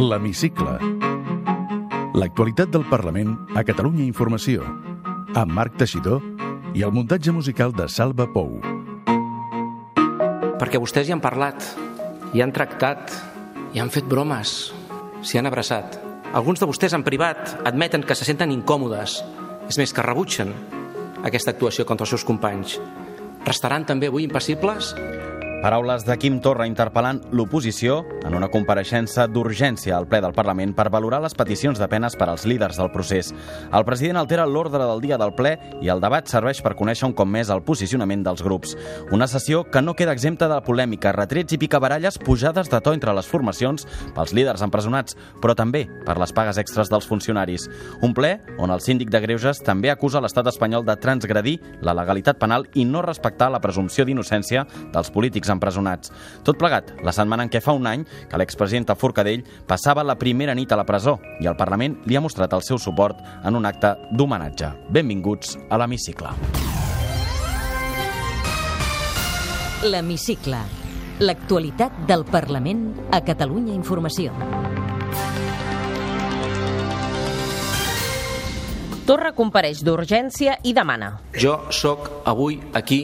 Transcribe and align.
L'Hemicicle. 0.00 0.78
L'actualitat 2.16 2.70
del 2.72 2.86
Parlament 2.88 3.34
a 3.52 3.60
Catalunya 3.68 4.06
Informació. 4.06 4.64
Amb 5.36 5.52
Marc 5.52 5.74
Teixidor 5.76 6.22
i 6.72 6.84
el 6.86 6.94
muntatge 6.96 7.34
musical 7.36 7.74
de 7.76 7.84
Salva 7.92 8.24
Pou. 8.32 8.54
Perquè 10.56 10.80
vostès 10.80 11.10
hi 11.10 11.12
han 11.12 11.20
parlat, 11.20 11.66
hi 12.32 12.40
han 12.40 12.54
tractat, 12.56 13.12
hi 13.74 13.82
han 13.82 13.92
fet 13.92 14.08
bromes, 14.08 14.72
s'hi 15.20 15.42
han 15.42 15.50
abraçat. 15.50 16.00
Alguns 16.32 16.64
de 16.64 16.70
vostès 16.70 16.96
en 16.96 17.04
privat 17.04 17.58
admeten 17.68 18.06
que 18.06 18.16
se 18.16 18.24
senten 18.24 18.54
incòmodes, 18.56 19.20
és 19.68 19.82
més, 19.82 19.92
que 19.92 20.06
rebutgen 20.06 20.54
aquesta 21.28 21.52
actuació 21.52 21.84
contra 21.84 22.08
els 22.08 22.16
seus 22.16 22.24
companys. 22.24 22.78
Restaran 23.44 23.84
també 23.84 24.08
avui 24.08 24.24
impassibles? 24.24 24.94
Paraules 25.60 26.06
de 26.08 26.14
Quim 26.16 26.38
Torra 26.40 26.64
interpel·lant 26.64 27.18
l'oposició 27.36 27.98
en 28.24 28.32
una 28.32 28.46
compareixença 28.48 29.26
d'urgència 29.28 29.92
al 29.92 30.06
ple 30.08 30.22
del 30.24 30.32
Parlament 30.32 30.70
per 30.72 30.86
valorar 30.88 31.18
les 31.20 31.34
peticions 31.36 31.76
de 31.76 31.84
penes 31.84 32.14
per 32.16 32.30
als 32.32 32.46
líders 32.48 32.78
del 32.80 32.88
procés. 32.94 33.28
El 33.68 33.84
president 33.84 34.16
altera 34.16 34.46
l'ordre 34.48 34.80
del 34.80 35.02
dia 35.04 35.18
del 35.20 35.34
ple 35.36 35.52
i 35.84 35.90
el 35.92 36.00
debat 36.00 36.24
serveix 36.32 36.62
per 36.64 36.72
conèixer 36.78 37.04
un 37.10 37.12
cop 37.12 37.28
més 37.28 37.50
el 37.52 37.60
posicionament 37.60 38.22
dels 38.24 38.40
grups. 38.40 38.72
Una 39.12 39.28
sessió 39.28 39.66
que 39.68 39.82
no 39.84 39.92
queda 39.98 40.14
exempta 40.16 40.48
de 40.48 40.62
polèmica, 40.64 41.12
retrets 41.12 41.52
i 41.52 41.60
picabaralles 41.60 42.16
pujades 42.24 42.72
de 42.72 42.80
to 42.80 42.96
entre 42.96 43.12
les 43.12 43.28
formacions 43.28 43.84
pels 44.16 44.32
líders 44.32 44.64
empresonats, 44.64 45.18
però 45.44 45.52
també 45.52 45.84
per 46.08 46.16
les 46.16 46.32
pagues 46.32 46.56
extres 46.56 46.88
dels 46.88 47.04
funcionaris. 47.10 47.68
Un 48.00 48.16
ple 48.16 48.38
on 48.56 48.72
el 48.72 48.80
síndic 48.80 49.12
de 49.12 49.20
Greuges 49.26 49.60
també 49.60 49.92
acusa 49.92 50.24
l'estat 50.24 50.48
espanyol 50.48 50.88
de 50.88 50.96
transgredir 50.96 51.58
la 51.84 51.92
legalitat 52.00 52.40
penal 52.40 52.64
i 52.72 52.88
no 52.88 53.04
respectar 53.04 53.52
la 53.52 53.60
presumpció 53.60 54.08
d'innocència 54.08 54.64
dels 54.96 55.12
polítics 55.12 55.49
empresonats. 55.52 56.12
Tot 56.46 56.58
plegat, 56.58 56.94
la 57.04 57.14
setmana 57.14 57.46
en 57.46 57.52
què 57.52 57.60
fa 57.64 57.74
un 57.76 57.86
any 57.90 58.06
que 58.30 58.40
l'expresidenta 58.40 58.96
Forcadell 58.98 59.44
passava 59.68 60.06
la 60.06 60.18
primera 60.18 60.54
nit 60.54 60.72
a 60.72 60.78
la 60.80 60.86
presó 60.88 61.18
i 61.40 61.50
el 61.50 61.58
Parlament 61.58 61.98
li 62.06 62.16
ha 62.16 62.24
mostrat 62.24 62.54
el 62.56 62.64
seu 62.66 62.78
suport 62.78 63.20
en 63.44 63.58
un 63.58 63.66
acte 63.66 63.94
d'homenatge. 64.12 64.72
Benvinguts 64.90 65.56
a 65.68 65.80
l'Hemicicle. 65.80 66.34
L'Hemicicle. 69.90 70.58
L'actualitat 71.20 72.04
del 72.08 72.24
Parlament 72.28 72.88
a 73.12 73.20
Catalunya 73.24 73.74
Informació. 73.76 74.32
Torra 79.10 79.32
compareix 79.34 79.80
d'urgència 79.82 80.52
i 80.62 80.70
demana. 80.76 81.08
Jo 81.34 81.56
sóc 81.74 82.04
avui 82.30 82.60
aquí 82.78 83.00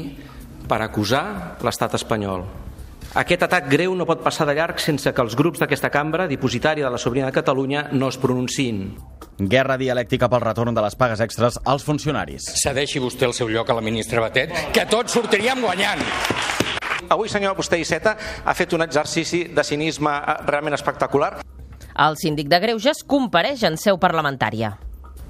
per 0.69 0.83
acusar 0.83 1.57
l'estat 1.65 1.95
espanyol. 1.99 2.45
Aquest 3.17 3.47
atac 3.47 3.71
greu 3.73 3.95
no 3.97 4.05
pot 4.05 4.21
passar 4.21 4.45
de 4.45 4.53
llarg 4.59 4.81
sense 4.83 5.09
que 5.09 5.23
els 5.25 5.37
grups 5.39 5.63
d'aquesta 5.63 5.89
cambra, 5.89 6.27
dipositària 6.29 6.85
de 6.85 6.91
la 6.93 6.99
sobirania 7.01 7.31
de 7.31 7.37
Catalunya, 7.39 7.87
no 7.93 8.11
es 8.13 8.19
pronunciïn. 8.21 8.91
Guerra 9.39 9.79
dialèctica 9.81 10.29
pel 10.29 10.43
retorn 10.45 10.77
de 10.77 10.85
les 10.85 10.97
pagues 11.01 11.23
extres 11.25 11.57
als 11.65 11.87
funcionaris. 11.87 12.51
Cedeixi 12.61 13.01
vostè 13.01 13.25
el 13.29 13.35
seu 13.37 13.49
lloc 13.49 13.71
a 13.71 13.79
la 13.79 13.85
ministra 13.85 14.21
Batet, 14.21 14.53
que 14.77 14.85
tots 14.91 15.17
sortiríem 15.17 15.65
guanyant. 15.65 16.05
Avui, 17.09 17.31
senyor 17.33 17.57
vostè 17.57 17.79
Iceta, 17.81 18.17
ha 18.45 18.55
fet 18.59 18.73
un 18.77 18.83
exercici 18.85 19.45
de 19.55 19.65
cinisme 19.65 20.13
eh, 20.13 20.39
realment 20.49 20.77
espectacular. 20.77 21.39
El 21.97 22.17
síndic 22.21 22.51
de 22.53 22.61
Greuges 22.61 23.05
compareix 23.07 23.63
en 23.65 23.79
seu 23.81 23.97
parlamentària. 23.97 24.75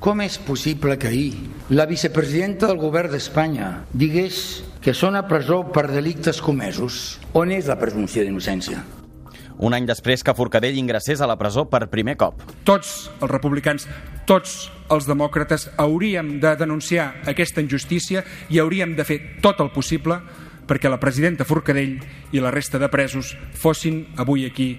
Com 0.02 0.20
és 0.20 0.36
possible 0.42 0.98
que 1.00 1.08
ahir 1.08 1.30
la 1.70 1.86
vicepresidenta 1.88 2.66
del 2.66 2.80
govern 2.82 3.14
d'Espanya 3.14 3.86
digués 3.94 4.64
que 4.86 4.92
són 4.94 5.16
a 5.18 5.24
presó 5.26 5.64
per 5.74 5.88
delictes 5.90 6.38
comesos? 6.38 7.16
On 7.34 7.50
és 7.50 7.66
la 7.66 7.74
presumpció 7.74 8.22
d'innocència? 8.22 8.84
Un 9.58 9.74
any 9.74 9.88
després 9.88 10.22
que 10.22 10.34
Forcadell 10.38 10.78
ingressés 10.78 11.18
a 11.18 11.26
la 11.26 11.34
presó 11.40 11.64
per 11.66 11.88
primer 11.90 12.14
cop. 12.20 12.44
Tots 12.62 12.92
els 13.16 13.32
republicans, 13.32 13.88
tots 14.30 14.68
els 14.94 15.08
demòcrates 15.10 15.72
hauríem 15.82 16.36
de 16.38 16.52
denunciar 16.60 17.08
aquesta 17.26 17.64
injustícia 17.64 18.22
i 18.46 18.60
hauríem 18.62 18.94
de 18.94 19.08
fer 19.08 19.18
tot 19.42 19.58
el 19.64 19.72
possible 19.74 20.20
perquè 20.70 20.86
la 20.86 21.02
presidenta 21.02 21.48
Forcadell 21.48 21.98
i 22.30 22.44
la 22.44 22.54
resta 22.54 22.78
de 22.78 22.86
presos 22.86 23.34
fossin 23.58 24.04
avui 24.22 24.46
aquí 24.46 24.70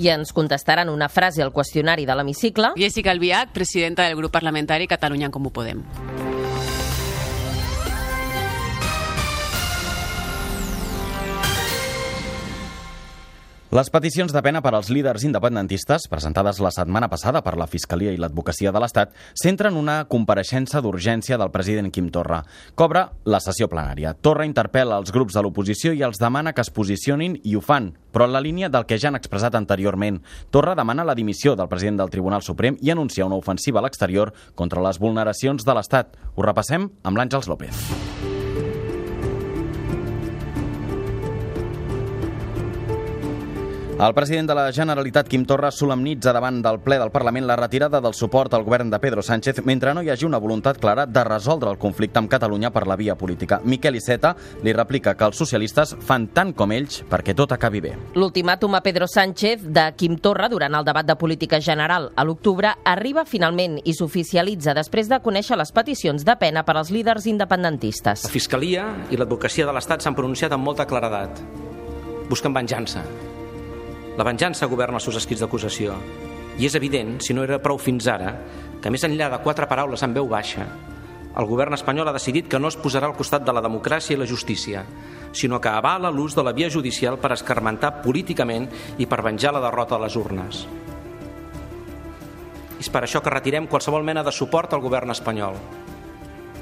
i 0.00 0.08
ens 0.08 0.30
contestaran 0.32 0.88
una 0.88 1.10
frase 1.10 1.42
al 1.42 1.50
qüestionari 1.52 2.06
de 2.08 2.14
l'hemicicle. 2.16 2.70
Jessica 2.78 3.10
Albiach, 3.10 3.50
presidenta 3.52 4.06
del 4.06 4.16
grup 4.16 4.32
parlamentari 4.32 4.86
Catalunya 4.88 5.26
en 5.26 5.34
Comú 5.34 5.50
Podem. 5.52 5.82
Les 13.70 13.86
peticions 13.86 14.32
de 14.34 14.40
pena 14.42 14.58
per 14.64 14.72
als 14.74 14.88
líders 14.90 15.22
independentistes, 15.22 16.08
presentades 16.10 16.58
la 16.58 16.72
setmana 16.74 17.06
passada 17.06 17.38
per 17.46 17.52
la 17.54 17.68
Fiscalia 17.70 18.10
i 18.10 18.16
l'Advocacia 18.18 18.72
de 18.74 18.80
l'Estat, 18.82 19.12
centren 19.38 19.76
una 19.78 20.00
compareixença 20.10 20.80
d'urgència 20.82 21.38
del 21.38 21.52
president 21.54 21.92
Quim 21.94 22.08
Torra. 22.10 22.40
Cobra 22.74 23.04
la 23.30 23.38
sessió 23.38 23.68
plenària. 23.70 24.16
Torra 24.18 24.48
interpel·la 24.48 24.98
els 24.98 25.14
grups 25.14 25.38
de 25.38 25.44
l'oposició 25.46 25.94
i 25.94 26.02
els 26.02 26.18
demana 26.18 26.50
que 26.50 26.64
es 26.66 26.72
posicionin 26.74 27.38
i 27.44 27.54
ho 27.54 27.62
fan, 27.62 27.92
però 28.10 28.26
en 28.26 28.34
la 28.34 28.42
línia 28.42 28.72
del 28.74 28.88
que 28.90 28.98
ja 28.98 29.12
han 29.12 29.20
expressat 29.20 29.54
anteriorment. 29.54 30.18
Torra 30.50 30.74
demana 30.74 31.06
la 31.06 31.14
dimissió 31.14 31.54
del 31.54 31.70
president 31.70 32.02
del 32.02 32.10
Tribunal 32.10 32.42
Suprem 32.42 32.74
i 32.82 32.90
anuncia 32.90 33.30
una 33.30 33.38
ofensiva 33.38 33.78
a 33.78 33.86
l'exterior 33.86 34.34
contra 34.58 34.82
les 34.82 34.98
vulneracions 34.98 35.62
de 35.62 35.78
l'Estat. 35.78 36.18
Ho 36.34 36.42
repassem 36.42 36.90
amb 37.04 37.22
l'Àngels 37.22 37.46
López. 37.46 37.86
El 44.00 44.14
president 44.14 44.48
de 44.48 44.54
la 44.54 44.72
Generalitat, 44.72 45.28
Quim 45.28 45.42
Torra, 45.44 45.68
solemnitza 45.70 46.32
davant 46.32 46.62
del 46.64 46.78
ple 46.80 46.96
del 46.96 47.10
Parlament 47.12 47.44
la 47.44 47.56
retirada 47.58 47.98
del 48.00 48.14
suport 48.16 48.54
al 48.56 48.62
govern 48.64 48.88
de 48.88 48.98
Pedro 48.98 49.20
Sánchez 49.20 49.58
mentre 49.68 49.92
no 49.92 50.00
hi 50.00 50.08
hagi 50.08 50.24
una 50.24 50.38
voluntat 50.40 50.78
clara 50.80 51.04
de 51.04 51.24
resoldre 51.28 51.68
el 51.68 51.76
conflicte 51.76 52.16
amb 52.16 52.30
Catalunya 52.32 52.70
per 52.72 52.86
la 52.88 52.96
via 52.96 53.14
política. 53.14 53.58
Miquel 53.62 53.98
Iceta 53.98 54.30
li 54.64 54.72
replica 54.72 55.12
que 55.14 55.26
els 55.28 55.36
socialistes 55.36 55.92
fan 56.00 56.30
tant 56.32 56.54
com 56.56 56.72
ells 56.72 57.02
perquè 57.10 57.34
tot 57.36 57.52
acabi 57.52 57.82
bé. 57.84 57.92
L'ultimàtum 58.16 58.78
a 58.78 58.80
Pedro 58.80 59.04
Sánchez 59.04 59.66
de 59.68 59.90
Quim 60.00 60.16
Torra 60.16 60.48
durant 60.48 60.78
el 60.80 60.86
debat 60.88 61.04
de 61.04 61.18
política 61.20 61.60
general 61.60 62.08
a 62.16 62.24
l'octubre 62.24 62.72
arriba 62.84 63.26
finalment 63.28 63.82
i 63.84 63.92
s'oficialitza 63.92 64.72
després 64.80 65.12
de 65.12 65.20
conèixer 65.20 65.58
les 65.60 65.74
peticions 65.76 66.24
de 66.24 66.38
pena 66.40 66.64
per 66.64 66.78
als 66.78 66.88
líders 66.88 67.28
independentistes. 67.28 68.24
La 68.24 68.32
Fiscalia 68.32 68.94
i 69.10 69.20
l'Advocacia 69.20 69.68
de 69.68 69.76
l'Estat 69.76 70.00
s'han 70.00 70.16
pronunciat 70.16 70.56
amb 70.56 70.64
molta 70.64 70.88
claredat. 70.88 71.44
Busquen 72.32 72.56
venjança. 72.56 73.04
La 74.18 74.26
venjança 74.26 74.66
governa 74.66 74.98
els 74.98 75.06
seus 75.06 75.20
escrits 75.20 75.42
d'acusació. 75.44 75.94
I 76.58 76.66
és 76.66 76.74
evident, 76.74 77.18
si 77.22 77.34
no 77.36 77.44
era 77.46 77.60
prou 77.62 77.78
fins 77.78 78.08
ara, 78.10 78.34
que 78.82 78.90
més 78.90 79.04
enllà 79.06 79.30
de 79.30 79.38
quatre 79.44 79.68
paraules 79.70 80.02
en 80.02 80.16
veu 80.16 80.26
baixa, 80.28 80.66
el 81.38 81.46
govern 81.46 81.76
espanyol 81.76 82.10
ha 82.10 82.14
decidit 82.16 82.48
que 82.50 82.58
no 82.58 82.68
es 82.68 82.76
posarà 82.76 83.06
al 83.06 83.14
costat 83.14 83.44
de 83.46 83.52
la 83.54 83.62
democràcia 83.62 84.16
i 84.16 84.18
la 84.18 84.26
justícia, 84.26 84.82
sinó 85.32 85.60
que 85.62 85.70
avala 85.70 86.10
l'ús 86.10 86.34
de 86.34 86.42
la 86.42 86.52
via 86.52 86.70
judicial 86.70 87.20
per 87.22 87.30
escarmentar 87.36 88.00
políticament 88.02 88.66
i 88.98 89.06
per 89.06 89.22
venjar 89.22 89.54
la 89.54 89.62
derrota 89.62 89.94
a 89.94 90.02
les 90.02 90.16
urnes. 90.18 90.64
És 92.80 92.90
per 92.90 93.04
això 93.04 93.22
que 93.22 93.30
retirem 93.30 93.68
qualsevol 93.70 94.02
mena 94.02 94.24
de 94.26 94.34
suport 94.34 94.74
al 94.74 94.82
govern 94.82 95.14
espanyol. 95.14 95.54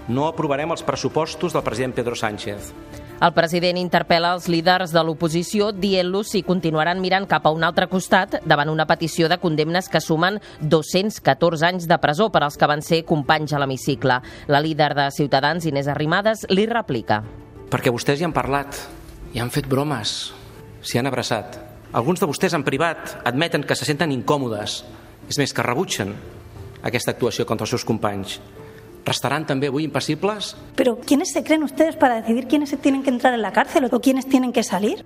No 0.09 0.27
aprovarem 0.29 0.75
els 0.75 0.85
pressupostos 0.85 1.57
del 1.57 1.65
president 1.65 1.95
Pedro 1.97 2.17
Sánchez. 2.17 2.73
El 3.19 3.33
president 3.35 3.75
interpel·la 3.81 4.29
els 4.37 4.45
líders 4.47 4.93
de 4.95 5.03
l'oposició 5.03 5.73
dient-los 5.75 6.29
si 6.37 6.45
continuaran 6.47 7.01
mirant 7.03 7.25
cap 7.27 7.49
a 7.49 7.51
un 7.51 7.65
altre 7.67 7.89
costat 7.91 8.37
davant 8.47 8.71
una 8.71 8.87
petició 8.87 9.27
de 9.27 9.41
condemnes 9.43 9.89
que 9.91 9.99
sumen 9.99 10.39
214 10.63 11.67
anys 11.67 11.89
de 11.91 11.99
presó 11.99 12.29
per 12.31 12.45
als 12.47 12.55
que 12.55 12.69
van 12.71 12.79
ser 12.79 13.01
companys 13.09 13.57
a 13.57 13.59
l'hemicicle. 13.59 14.21
La 14.47 14.61
líder 14.63 14.93
de 14.95 15.09
Ciutadans, 15.11 15.67
Inés 15.67 15.91
Arrimadas, 15.91 16.45
li 16.49 16.69
replica. 16.71 17.25
Perquè 17.73 17.91
vostès 17.91 18.23
hi 18.23 18.29
han 18.29 18.37
parlat, 18.37 18.79
hi 19.35 19.43
han 19.43 19.51
fet 19.51 19.67
bromes, 19.67 20.15
s'hi 20.79 21.03
han 21.03 21.11
abraçat. 21.11 21.59
Alguns 21.99 22.23
de 22.23 22.31
vostès 22.31 22.55
en 22.55 22.63
privat 22.63 23.17
admeten 23.27 23.67
que 23.67 23.75
se 23.75 23.89
senten 23.89 24.15
incòmodes, 24.15 24.85
és 25.27 25.43
més, 25.43 25.51
que 25.51 25.67
rebutgen 25.67 26.15
aquesta 26.87 27.17
actuació 27.17 27.51
contra 27.51 27.67
els 27.67 27.75
seus 27.75 27.89
companys. 27.89 28.39
¿Restarán 29.09 29.47
también 29.47 29.73
hoy 29.75 29.85
impassibles? 29.85 30.55
Pero 30.77 31.01
¿quiénes 31.01 31.33
se 31.33 31.43
creen 31.43 31.63
ustedes 31.63 31.97
para 31.97 32.17
decidir 32.17 32.47
quiénes 32.47 32.79
tienen 32.79 33.03
que 33.03 33.09
entrar 33.09 33.33
en 33.33 33.41
la 33.41 33.53
cárcel 33.53 33.89
o 33.91 34.01
quiénes 34.01 34.29
tienen 34.29 34.53
que 34.53 34.63
salir? 34.63 35.03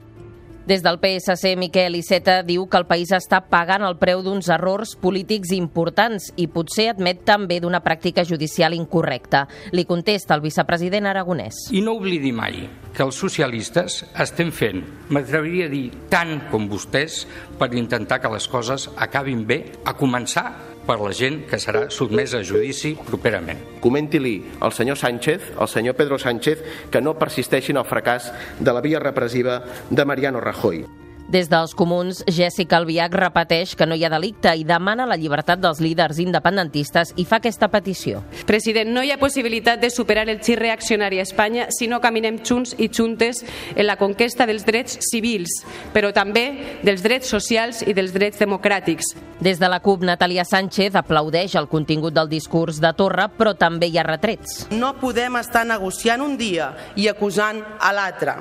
Des 0.66 0.82
del 0.82 0.98
PSC, 0.98 1.56
Miquel 1.56 1.96
Iceta 1.96 2.42
diu 2.46 2.68
que 2.70 2.78
el 2.78 2.86
país 2.86 3.10
està 3.14 3.40
pagant 3.50 3.82
el 3.82 3.96
preu 3.98 4.20
d'uns 4.22 4.46
errors 4.50 4.96
polítics 4.98 5.50
importants 5.54 6.28
i 6.38 6.48
potser 6.50 6.88
admet 6.92 7.24
també 7.26 7.60
d'una 7.62 7.82
pràctica 7.82 8.22
judicial 8.26 8.74
incorrecta. 8.74 9.48
Li 9.74 9.86
contesta 9.86 10.34
el 10.38 10.42
vicepresident 10.42 11.06
aragonès. 11.10 11.64
I 11.74 11.82
no 11.82 11.94
oblidi 11.98 12.30
mai 12.34 12.62
que 12.94 13.02
els 13.06 13.18
socialistes 13.18 14.02
estem 14.22 14.50
fent, 14.54 14.84
m'atreviria 15.10 15.66
a 15.66 15.72
dir, 15.72 15.88
tant 16.10 16.40
com 16.50 16.66
vostès, 16.70 17.24
per 17.58 17.72
intentar 17.74 18.20
que 18.22 18.30
les 18.34 18.46
coses 18.50 18.90
acabin 18.96 19.46
bé, 19.46 19.64
a 19.86 19.94
començar 19.98 20.46
per 20.86 20.98
la 21.00 21.12
gent 21.14 21.42
que 21.50 21.60
serà 21.62 21.86
sotmesa 21.90 22.40
a 22.40 22.46
judici 22.46 22.94
properament. 23.06 23.60
Comenti-li 23.82 24.36
al 24.60 24.74
senyor 24.74 24.98
Sánchez, 24.98 25.52
al 25.58 25.68
senyor 25.68 25.96
Pedro 25.98 26.18
Sánchez, 26.18 26.64
que 26.90 27.00
no 27.00 27.18
persisteixin 27.18 27.78
el 27.78 27.88
fracàs 27.88 28.32
de 28.58 28.74
la 28.74 28.82
via 28.84 29.02
repressiva 29.02 29.62
de 29.90 30.04
Mariano 30.04 30.40
Rajoy. 30.40 30.84
Des 31.30 31.48
dels 31.48 31.72
comuns, 31.74 32.22
Jessica 32.26 32.76
Albiach 32.76 33.14
repeteix 33.14 33.76
que 33.78 33.86
no 33.86 33.96
hi 33.96 34.02
ha 34.04 34.10
delicte 34.12 34.52
i 34.58 34.64
demana 34.68 35.06
la 35.08 35.16
llibertat 35.16 35.60
dels 35.62 35.80
líders 35.80 36.18
independentistes 36.20 37.14
i 37.16 37.24
fa 37.24 37.38
aquesta 37.38 37.70
petició. 37.72 38.22
President, 38.48 38.90
no 38.92 39.04
hi 39.04 39.12
ha 39.14 39.20
possibilitat 39.20 39.80
de 39.80 39.90
superar 39.90 40.28
el 40.28 40.42
xir 40.42 40.58
reaccionari 40.58 41.20
a 41.22 41.26
Espanya 41.26 41.68
si 41.70 41.88
no 41.88 42.02
caminem 42.04 42.42
junts 42.44 42.74
i 42.78 42.90
juntes 42.92 43.44
en 43.74 43.86
la 43.86 43.96
conquesta 43.96 44.46
dels 44.50 44.66
drets 44.66 44.98
civils, 45.08 45.62
però 45.94 46.12
també 46.12 46.78
dels 46.82 47.04
drets 47.06 47.30
socials 47.30 47.82
i 47.86 47.94
dels 47.94 48.12
drets 48.12 48.42
democràtics. 48.42 49.14
Des 49.42 49.58
de 49.58 49.68
la 49.70 49.80
CUP, 49.82 50.04
Natàlia 50.06 50.44
Sánchez 50.44 50.94
aplaudeix 50.98 51.56
el 51.58 51.70
contingut 51.70 52.14
del 52.14 52.28
discurs 52.30 52.78
de 52.82 52.92
Torra, 52.94 53.28
però 53.28 53.56
també 53.58 53.88
hi 53.88 53.98
ha 53.98 54.06
retrets. 54.06 54.66
No 54.70 54.94
podem 55.00 55.40
estar 55.40 55.64
negociant 55.66 56.22
un 56.22 56.36
dia 56.36 56.74
i 56.96 57.08
acusant 57.10 57.62
a 57.80 57.94
l'altre 57.96 58.36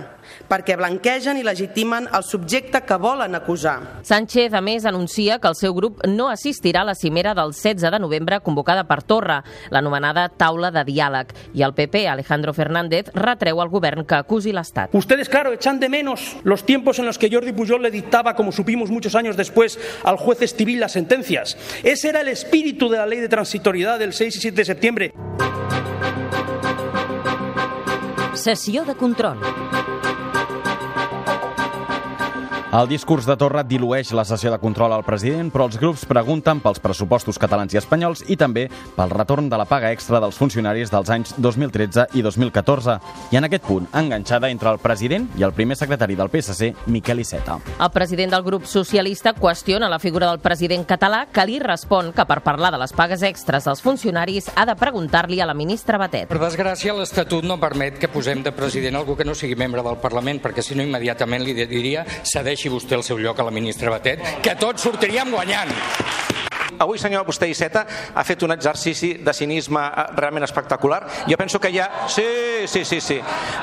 perquè 0.49 0.75
blanquegen 0.77 1.39
i 1.39 1.45
legitimen 1.45 2.09
el 2.11 2.23
subjecte 2.23 2.83
que 2.85 2.97
volen 3.01 3.35
acusar. 3.35 4.01
Sánchez, 4.03 4.53
a 4.53 4.61
més, 4.61 4.85
anuncia 4.85 5.39
que 5.39 5.49
el 5.49 5.55
seu 5.55 5.73
grup 5.77 6.03
no 6.07 6.29
assistirà 6.29 6.81
a 6.81 6.89
la 6.91 6.95
cimera 6.95 7.33
del 7.37 7.53
16 7.55 7.81
de 7.91 7.99
novembre 7.99 8.41
convocada 8.41 8.83
per 8.89 9.01
Torra, 9.03 9.41
l'anomenada 9.71 10.27
taula 10.29 10.71
de 10.71 10.83
diàleg, 10.87 11.33
i 11.53 11.63
el 11.63 11.75
PP, 11.77 12.07
Alejandro 12.09 12.53
Fernández, 12.53 13.11
retreu 13.15 13.61
al 13.61 13.71
govern 13.71 14.05
que 14.05 14.19
acusi 14.19 14.53
l'Estat. 14.53 14.93
Ustedes, 14.95 15.29
claro, 15.29 15.53
echan 15.53 15.79
de 15.79 15.89
menos 15.89 16.37
los 16.43 16.65
tiempos 16.65 16.99
en 16.99 17.05
los 17.05 17.17
que 17.17 17.29
Jordi 17.31 17.53
Pujol 17.53 17.81
le 17.81 17.91
dictaba, 17.91 18.35
como 18.35 18.51
supimos 18.51 18.89
muchos 18.89 19.15
años 19.15 19.37
después, 19.37 19.79
al 20.03 20.17
juez 20.17 20.41
civil 20.55 20.79
las 20.79 20.93
sentencias. 20.93 21.57
Ese 21.83 22.09
era 22.09 22.21
el 22.21 22.27
espíritu 22.27 22.89
de 22.89 22.97
la 22.97 23.05
ley 23.05 23.19
de 23.19 23.29
transitoriedad 23.29 23.99
del 23.99 24.13
6 24.13 24.35
y 24.35 24.39
7 24.39 24.55
de 24.55 24.65
septiembre. 24.65 25.13
Sessió 28.33 28.85
de 28.85 28.95
control. 28.95 29.39
El 32.71 32.87
discurs 32.87 33.25
de 33.27 33.35
Torra 33.35 33.65
dilueix 33.67 34.13
la 34.15 34.23
sessió 34.23 34.47
de 34.47 34.57
control 34.61 34.93
al 34.95 35.01
president, 35.03 35.49
però 35.51 35.65
els 35.67 35.75
grups 35.75 36.05
pregunten 36.07 36.61
pels 36.63 36.79
pressupostos 36.79 37.35
catalans 37.35 37.73
i 37.75 37.79
espanyols 37.81 38.21
i 38.31 38.37
també 38.39 38.61
pel 38.95 39.09
retorn 39.11 39.49
de 39.51 39.57
la 39.59 39.65
paga 39.67 39.89
extra 39.91 40.21
dels 40.23 40.37
funcionaris 40.39 40.87
dels 40.87 41.11
anys 41.11 41.33
2013 41.35 42.05
i 42.15 42.23
2014. 42.23 42.95
I 43.35 43.39
en 43.41 43.47
aquest 43.49 43.65
punt, 43.67 43.89
enganxada 43.91 44.47
entre 44.47 44.71
el 44.71 44.79
president 44.79 45.25
i 45.35 45.43
el 45.43 45.51
primer 45.51 45.75
secretari 45.75 46.15
del 46.15 46.31
PSC, 46.31 46.69
Miquel 46.87 47.19
Iceta. 47.25 47.57
El 47.75 47.91
president 47.91 48.31
del 48.37 48.45
grup 48.47 48.63
socialista 48.63 49.35
qüestiona 49.35 49.91
la 49.91 49.99
figura 49.99 50.31
del 50.31 50.39
president 50.39 50.87
català 50.87 51.25
que 51.27 51.45
li 51.51 51.59
respon 51.59 52.13
que 52.15 52.23
per 52.23 52.39
parlar 52.39 52.71
de 52.71 52.79
les 52.79 52.95
pagues 52.95 53.27
extres 53.27 53.67
dels 53.67 53.83
funcionaris 53.83 54.47
ha 54.55 54.63
de 54.71 54.77
preguntar-li 54.79 55.41
a 55.43 55.49
la 55.51 55.57
ministra 55.59 55.99
Batet. 55.99 56.31
Per 56.31 56.39
desgràcia, 56.39 56.95
l'Estatut 56.95 57.43
no 57.43 57.59
permet 57.59 57.99
que 57.99 58.07
posem 58.07 58.47
de 58.47 58.55
president 58.55 58.95
algú 58.95 59.19
que 59.19 59.27
no 59.27 59.35
sigui 59.35 59.59
membre 59.59 59.83
del 59.83 59.99
Parlament, 59.99 60.39
perquè 60.39 60.63
si 60.63 60.79
no 60.79 60.87
immediatament 60.87 61.43
li 61.43 61.59
diria 61.67 62.07
cedeix 62.23 62.60
deixi 62.61 62.69
vostè 62.69 62.93
el 62.93 63.01
seu 63.01 63.17
lloc 63.17 63.39
a 63.41 63.47
la 63.47 63.53
ministra 63.53 63.89
Batet, 63.89 64.21
que 64.45 64.53
tots 64.59 64.85
sortiríem 64.85 65.33
guanyant. 65.33 65.73
Avui, 66.79 66.99
senyor, 66.99 67.25
vostè 67.27 67.49
Iceta 67.51 67.85
ha 68.15 68.23
fet 68.23 68.43
un 68.43 68.53
exercici 68.55 69.13
de 69.23 69.33
cinisme 69.33 69.81
eh, 69.81 70.05
realment 70.17 70.45
espectacular. 70.47 71.03
Jo 71.27 71.37
penso 71.37 71.59
que 71.59 71.71
ja... 71.73 71.89
Sí, 72.07 72.25
sí, 72.67 72.85
sí, 72.85 73.01
sí. 73.01 73.19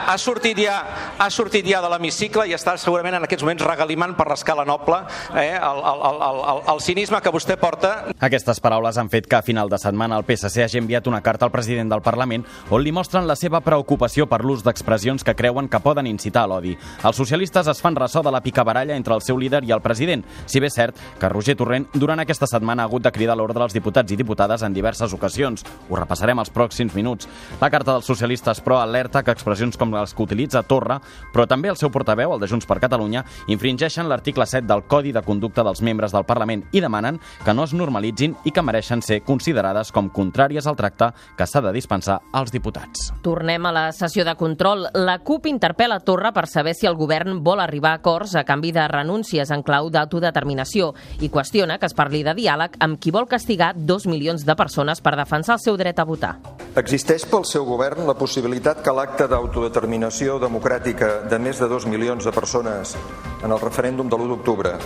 Ha 0.06 0.16
sortit 0.18 0.58
ja, 0.58 0.78
ha 1.18 1.30
sortit 1.30 1.66
ja 1.68 1.80
de 1.84 1.90
l'hemicicle 1.92 2.46
i 2.48 2.54
està 2.56 2.76
segurament 2.78 3.18
en 3.18 3.26
aquests 3.26 3.44
moments 3.44 3.64
regalimant 3.66 4.14
per 4.18 4.28
l'escala 4.30 4.64
noble 4.68 5.00
eh, 5.34 5.54
el, 5.56 5.82
el, 5.92 6.04
el, 6.10 6.42
el, 6.52 6.62
el 6.74 6.82
cinisme 6.84 7.20
que 7.24 7.32
vostè 7.34 7.58
porta. 7.60 8.12
Aquestes 8.20 8.60
paraules 8.64 8.98
han 8.98 9.10
fet 9.12 9.28
que 9.28 9.38
a 9.38 9.42
final 9.42 9.70
de 9.70 9.78
setmana 9.80 10.18
el 10.18 10.26
PSC 10.28 10.64
hagi 10.64 10.80
enviat 10.82 11.06
una 11.10 11.22
carta 11.22 11.46
al 11.46 11.54
president 11.54 11.90
del 11.92 12.02
Parlament 12.02 12.46
on 12.70 12.82
li 12.82 12.92
mostren 12.94 13.28
la 13.28 13.36
seva 13.38 13.60
preocupació 13.64 14.26
per 14.30 14.42
l'ús 14.44 14.64
d'expressions 14.66 15.24
que 15.24 15.36
creuen 15.38 15.68
que 15.68 15.80
poden 15.84 16.06
incitar 16.06 16.44
a 16.46 16.52
l'odi. 16.52 16.74
Els 17.04 17.16
socialistes 17.16 17.68
es 17.70 17.82
fan 17.82 17.96
ressò 17.96 18.22
de 18.22 18.32
la 18.34 18.42
picabaralla 18.44 18.96
entre 18.96 19.14
el 19.14 19.22
seu 19.22 19.38
líder 19.38 19.62
i 19.64 19.72
el 19.74 19.82
president, 19.84 20.24
si 20.46 20.60
bé 20.60 20.68
és 20.68 20.76
cert 20.76 20.98
que 21.20 21.30
Roger 21.32 21.56
Torrent 21.58 21.88
durant 21.94 22.20
aquesta 22.20 22.48
setmana 22.50 22.84
ha 22.84 22.92
hagut 22.98 23.04
de 23.04 23.12
cridar 23.12 23.36
l'ordre 23.36 23.62
als 23.62 23.74
diputats 23.74 24.12
i 24.12 24.16
diputades 24.16 24.62
en 24.62 24.74
diverses 24.74 25.12
ocasions. 25.14 25.64
Ho 25.88 25.96
repassarem 25.96 26.38
als 26.38 26.50
pròxims 26.50 26.94
minuts. 26.94 27.28
La 27.60 27.70
carta 27.70 27.92
dels 27.92 28.06
socialistes, 28.06 28.60
però, 28.60 28.80
alerta 28.82 29.22
que 29.22 29.30
expressions 29.30 29.76
com 29.78 29.92
les 29.94 30.14
que 30.14 30.22
utilitza 30.22 30.62
Torra, 30.62 31.00
però 31.32 31.46
també 31.46 31.68
el 31.68 31.76
seu 31.76 31.90
portaveu, 31.90 32.34
el 32.34 32.40
de 32.40 32.48
Junts 32.48 32.66
per 32.66 32.80
Catalunya, 32.80 33.24
infringeixen 33.48 34.08
l'article 34.08 34.46
7 34.46 34.66
del 34.66 34.84
Codi 34.88 35.12
de 35.12 35.22
Conducta 35.22 35.62
dels 35.62 35.82
membres 35.82 36.12
del 36.12 36.26
Parlament 36.26 36.64
i 36.72 36.80
demanen 36.80 37.20
que 37.44 37.54
no 37.54 37.64
es 37.64 37.74
normalitzin 37.74 38.34
i 38.44 38.52
que 38.52 38.62
mereixen 38.62 39.02
ser 39.02 39.20
considerades 39.22 39.92
com 39.92 40.10
contràries 40.10 40.66
al 40.66 40.76
tracte 40.76 41.12
que 41.36 41.46
s'ha 41.46 41.62
de 41.62 41.72
dispensar 41.72 42.20
als 42.32 42.52
diputats. 42.52 43.12
Tornem 43.22 43.66
a 43.66 43.72
la 43.72 43.86
sessió 43.92 44.24
de 44.24 44.34
control. 44.36 44.88
La 44.94 45.20
CUP 45.20 45.46
interpel·la 45.46 46.00
Torra 46.00 46.32
per 46.32 46.46
saber 46.48 46.74
si 46.74 46.88
el 46.88 46.98
govern 46.98 47.42
vol 47.44 47.60
arribar 47.60 47.94
a 47.94 48.02
acords 48.02 48.34
a 48.34 48.44
canvi 48.48 48.72
de 48.72 48.88
renúncies 48.88 49.52
en 49.54 49.62
clau 49.62 49.90
d'autodeterminació 49.90 50.92
i 51.20 51.30
qüestiona 51.30 51.78
que 51.78 51.86
es 51.86 51.96
parli 51.96 52.24
de 52.24 52.34
diàleg 52.38 52.78
amb 52.80 52.87
qui 52.96 53.12
vol 53.12 53.28
castigar 53.28 53.74
dos 53.76 54.06
milions 54.06 54.46
de 54.48 54.56
persones 54.56 55.02
per 55.04 55.16
defensar 55.18 55.58
el 55.58 55.62
seu 55.62 55.76
dret 55.76 55.98
a 55.98 56.06
votar. 56.08 56.36
Existeix 56.78 57.24
pel 57.28 57.44
seu 57.44 57.66
govern 57.68 58.06
la 58.06 58.16
possibilitat 58.16 58.80
que 58.84 58.94
l'acte 58.94 59.26
d'autodeterminació 59.28 60.38
democràtica 60.40 61.24
de 61.28 61.38
més 61.42 61.60
de 61.60 61.68
dos 61.68 61.86
milions 61.86 62.24
de 62.24 62.32
persones 62.32 62.94
en 63.42 63.50
el 63.52 63.60
referèndum 63.60 64.08
de 64.08 64.16
l'1 64.16 64.28
d'octubre 64.32 64.76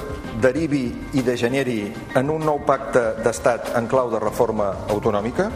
derivi 0.42 0.86
i 1.14 1.22
degeneri 1.22 1.82
en 2.18 2.30
un 2.32 2.42
nou 2.44 2.64
pacte 2.66 3.22
d'estat 3.22 3.76
en 3.78 3.86
clau 3.86 4.10
de 4.10 4.18
reforma 4.22 4.72
autonòmica? 4.88 5.50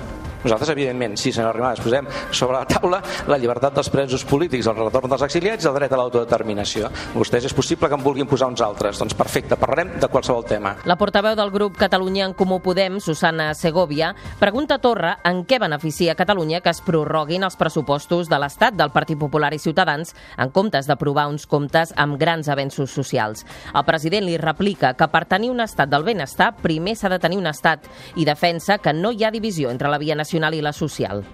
Nosaltres, 0.46 0.68
evidentment, 0.70 1.16
sí, 1.18 1.32
senyora 1.34 1.50
Arrimadas, 1.50 1.80
posem 1.82 2.06
sobre 2.30 2.60
la 2.60 2.66
taula 2.70 3.00
la 3.26 3.36
llibertat 3.42 3.74
dels 3.74 3.88
presos 3.90 4.22
polítics, 4.30 4.68
el 4.70 4.76
retorn 4.78 5.10
dels 5.10 5.24
exiliats 5.26 5.64
i 5.64 5.66
el 5.66 5.74
dret 5.74 5.90
a 5.90 5.98
l'autodeterminació. 5.98 6.86
Vostès 7.16 7.48
és 7.48 7.54
possible 7.56 7.88
que 7.90 7.96
en 7.98 8.04
vulguin 8.04 8.28
posar 8.30 8.46
uns 8.52 8.62
altres. 8.62 9.00
Doncs 9.02 9.16
perfecte, 9.18 9.58
parlarem 9.58 9.96
de 9.98 10.06
qualsevol 10.06 10.44
tema. 10.46 10.76
La 10.86 10.94
portaveu 11.00 11.34
del 11.34 11.50
grup 11.50 11.74
Catalunya 11.80 12.28
en 12.28 12.34
Comú 12.38 12.60
Podem, 12.62 13.00
Susana 13.02 13.48
Segovia, 13.58 14.12
pregunta 14.38 14.76
a 14.78 14.82
Torra 14.84 15.16
en 15.26 15.42
què 15.50 15.58
beneficia 15.58 16.14
Catalunya 16.14 16.62
que 16.62 16.70
es 16.70 16.82
prorroguin 16.86 17.42
els 17.42 17.58
pressupostos 17.58 18.30
de 18.30 18.38
l'Estat 18.38 18.78
del 18.78 18.94
Partit 18.94 19.18
Popular 19.18 19.50
i 19.50 19.58
Ciutadans 19.58 20.14
en 20.38 20.54
comptes 20.54 20.86
d'aprovar 20.86 21.26
uns 21.26 21.48
comptes 21.50 21.90
amb 21.98 22.20
grans 22.22 22.46
avenços 22.46 22.94
socials. 22.94 23.42
El 23.74 23.82
president 23.90 24.28
li 24.30 24.38
replica 24.38 24.94
que 24.94 25.10
per 25.10 25.24
tenir 25.26 25.50
un 25.50 25.66
estat 25.66 25.90
del 25.90 26.06
benestar 26.06 26.52
primer 26.62 26.94
s'ha 26.94 27.10
de 27.10 27.18
tenir 27.18 27.42
un 27.42 27.50
estat 27.50 27.90
i 28.14 28.30
defensa 28.30 28.78
que 28.78 28.94
no 28.94 29.10
hi 29.10 29.26
ha 29.26 29.34
divisió 29.34 29.74
entre 29.74 29.90
la 29.90 29.98
via 29.98 30.14
nacional 30.14 30.35
nacional 30.36 30.54
i 30.54 30.60
la 30.60 30.72
social. 30.72 31.24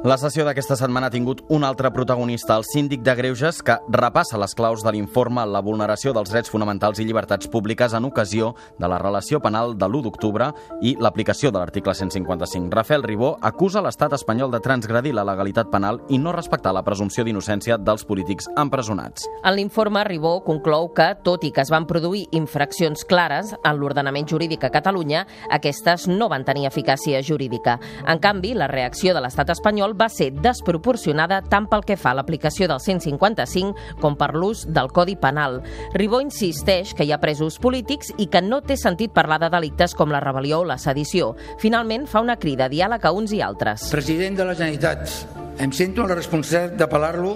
La 0.00 0.16
sessió 0.16 0.46
d'aquesta 0.46 0.78
setmana 0.80 1.10
ha 1.10 1.12
tingut 1.12 1.42
un 1.52 1.60
altre 1.60 1.90
protagonista, 1.92 2.54
el 2.56 2.64
síndic 2.64 3.02
de 3.04 3.12
Greuges, 3.18 3.58
que 3.60 3.74
repassa 3.92 4.38
les 4.40 4.54
claus 4.56 4.80
de 4.80 4.94
l'informe 4.94 5.42
La 5.44 5.60
vulneració 5.60 6.14
dels 6.16 6.30
drets 6.32 6.48
fonamentals 6.48 7.02
i 7.02 7.04
llibertats 7.04 7.50
públiques 7.52 7.92
en 7.92 8.06
ocasió 8.08 8.54
de 8.78 8.88
la 8.88 8.96
relació 8.96 9.42
penal 9.44 9.74
de 9.76 9.84
l'1 9.84 10.06
d'octubre 10.06 10.46
i 10.80 10.94
l'aplicació 10.96 11.50
de 11.52 11.60
l'article 11.60 11.92
155. 11.92 12.70
Rafael 12.72 13.04
Ribó 13.04 13.34
acusa 13.42 13.82
l'estat 13.84 14.14
espanyol 14.16 14.48
de 14.54 14.62
transgredir 14.64 15.12
la 15.12 15.26
legalitat 15.28 15.68
penal 15.68 16.00
i 16.08 16.16
no 16.16 16.32
respectar 16.32 16.72
la 16.72 16.82
presumpció 16.82 17.26
d'innocència 17.28 17.76
dels 17.76 18.06
polítics 18.08 18.48
empresonats. 18.56 19.28
En 19.44 19.58
l'informe, 19.58 20.06
Ribó 20.08 20.38
conclou 20.48 20.94
que, 20.96 21.10
tot 21.28 21.44
i 21.44 21.52
que 21.52 21.60
es 21.60 21.68
van 21.68 21.84
produir 21.84 22.24
infraccions 22.32 23.04
clares 23.04 23.52
en 23.52 23.76
l'ordenament 23.76 24.32
jurídic 24.32 24.64
a 24.64 24.72
Catalunya, 24.72 25.26
aquestes 25.50 26.08
no 26.08 26.32
van 26.32 26.48
tenir 26.48 26.70
eficàcia 26.72 27.20
jurídica. 27.20 27.76
En 28.08 28.16
canvi, 28.18 28.56
la 28.56 28.72
reacció 28.72 29.12
de 29.12 29.20
l'estat 29.20 29.52
espanyol 29.52 29.89
espanyol 29.90 29.94
va 29.98 30.08
ser 30.08 30.30
desproporcionada 30.32 31.40
tant 31.42 31.66
pel 31.68 31.82
que 31.84 31.96
fa 31.96 32.12
a 32.12 32.18
l'aplicació 32.18 32.68
del 32.68 32.80
155 32.80 33.98
com 34.00 34.16
per 34.16 34.34
l'ús 34.34 34.66
del 34.66 34.90
Codi 34.92 35.16
Penal. 35.16 35.62
Ribó 35.94 36.20
insisteix 36.20 36.94
que 36.94 37.04
hi 37.04 37.12
ha 37.12 37.20
presos 37.20 37.58
polítics 37.58 38.12
i 38.18 38.28
que 38.28 38.42
no 38.42 38.60
té 38.62 38.76
sentit 38.76 39.12
parlar 39.12 39.40
de 39.40 39.50
delictes 39.50 39.94
com 39.94 40.10
la 40.10 40.20
rebel·lió 40.20 40.60
o 40.60 40.64
la 40.64 40.78
sedició. 40.78 41.34
Finalment, 41.58 42.06
fa 42.06 42.20
una 42.20 42.36
crida 42.36 42.66
a 42.66 42.70
diàleg 42.70 43.04
a 43.04 43.12
uns 43.12 43.32
i 43.32 43.40
altres. 43.42 43.90
President 43.90 44.36
de 44.36 44.44
la 44.44 44.54
Generalitat, 44.54 45.10
em 45.58 45.72
sento 45.72 46.06
la 46.06 46.14
responsabilitat 46.14 46.78
d'apel·lar-lo 46.78 47.34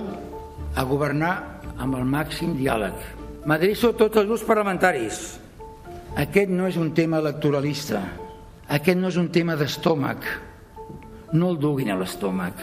a 0.75 0.85
governar 0.85 1.35
amb 1.79 1.97
el 1.99 2.05
màxim 2.05 2.55
diàleg. 2.57 2.95
M'adreço 3.45 3.93
a 3.93 3.99
tots 3.99 4.17
els 4.17 4.29
grups 4.29 4.47
parlamentaris. 4.47 5.23
Aquest 6.17 6.51
no 6.51 6.69
és 6.69 6.77
un 6.79 6.95
tema 6.95 7.19
electoralista. 7.19 8.01
Aquest 8.71 8.99
no 8.99 9.11
és 9.11 9.19
un 9.21 9.29
tema 9.35 9.59
d'estómac 9.59 10.25
no 11.35 11.51
el 11.51 11.59
duguin 11.59 11.91
a 11.91 11.99
l'estómac, 11.99 12.61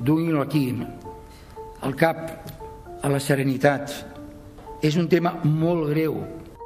duguin-lo 0.00 0.42
aquí, 0.42 0.66
al 1.84 1.96
cap, 1.96 2.50
a 3.00 3.08
la 3.08 3.20
serenitat. 3.20 3.92
És 4.80 4.96
un 4.96 5.08
tema 5.12 5.34
molt 5.44 5.90
greu, 5.92 6.16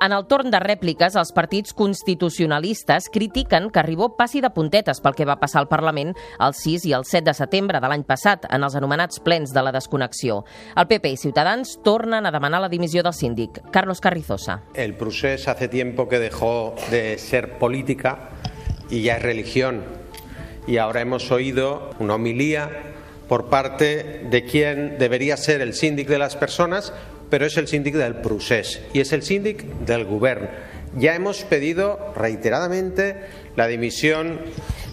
en 0.05 0.13
el 0.13 0.27
torn 0.29 0.51
de 0.53 0.59
rèpliques, 0.61 1.15
els 1.17 1.31
partits 1.33 1.73
constitucionalistes 1.73 3.07
critiquen 3.15 3.71
que 3.73 3.85
Ribó 3.87 4.11
passi 4.19 4.43
de 4.45 4.51
puntetes 4.53 5.01
pel 5.01 5.15
que 5.17 5.25
va 5.25 5.39
passar 5.41 5.63
al 5.63 5.69
Parlament 5.71 6.13
el 6.45 6.53
6 6.59 6.85
i 6.91 6.93
el 6.93 7.07
7 7.09 7.25
de 7.31 7.35
setembre 7.39 7.81
de 7.81 7.89
l'any 7.89 8.05
passat 8.05 8.45
en 8.51 8.67
els 8.67 8.77
anomenats 8.77 9.23
plens 9.25 9.55
de 9.57 9.65
la 9.65 9.73
desconnexió. 9.73 10.43
El 10.77 10.91
PP 10.91 11.15
i 11.15 11.21
Ciutadans 11.25 11.79
tornen 11.87 12.27
a 12.27 12.35
demanar 12.35 12.61
la 12.61 12.69
dimissió 12.69 13.03
del 13.07 13.17
síndic. 13.17 13.63
Carlos 13.73 14.03
Carrizosa. 14.05 14.61
El 14.75 14.93
procés 15.01 15.49
hace 15.49 15.69
tiempo 15.69 16.07
que 16.07 16.19
dejó 16.19 16.75
de 16.91 17.17
ser 17.17 17.57
política 17.59 18.29
y 18.91 19.03
ya 19.05 19.17
es 19.17 19.23
religión 19.23 20.04
y 20.67 20.79
ahora 20.79 21.01
hemos 21.01 21.31
oído 21.31 21.91
una 21.99 22.15
homilía 22.15 22.71
por 23.29 23.49
parte 23.49 24.27
de 24.31 24.45
quien 24.45 24.99
debería 24.99 25.37
ser 25.37 25.61
el 25.61 25.75
síndic 25.75 26.09
de 26.09 26.19
las 26.19 26.37
personas, 26.37 26.93
pero 27.31 27.47
es 27.47 27.57
el 27.57 27.69
síndic 27.69 27.95
del 27.95 28.17
procés 28.17 28.81
y 28.93 29.01
es 29.01 29.13
el 29.13 29.23
síndic 29.23 29.65
del 29.81 30.05
gobierno. 30.05 30.49
Ya 30.97 31.15
hemos 31.15 31.43
pedido 31.43 32.13
reiteradamente 32.15 33.17
la 33.57 33.67
dimisión 33.67 34.41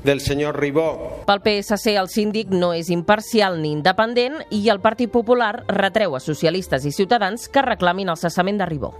del 0.03 0.19
senyor 0.19 0.59
Ribó. 0.59 1.23
Pel 1.27 1.41
PSC, 1.43 1.93
el 1.93 2.09
síndic 2.09 2.49
no 2.49 2.71
és 2.73 2.89
imparcial 2.89 3.59
ni 3.61 3.69
independent 3.75 4.41
i 4.49 4.63
el 4.73 4.81
Partit 4.81 5.11
Popular 5.13 5.61
retreu 5.69 6.17
a 6.17 6.23
socialistes 6.23 6.87
i 6.89 6.95
ciutadans 6.95 7.45
que 7.49 7.61
reclamin 7.61 8.09
el 8.09 8.17
cessament 8.17 8.57
de 8.57 8.65
Ribó. 8.65 8.95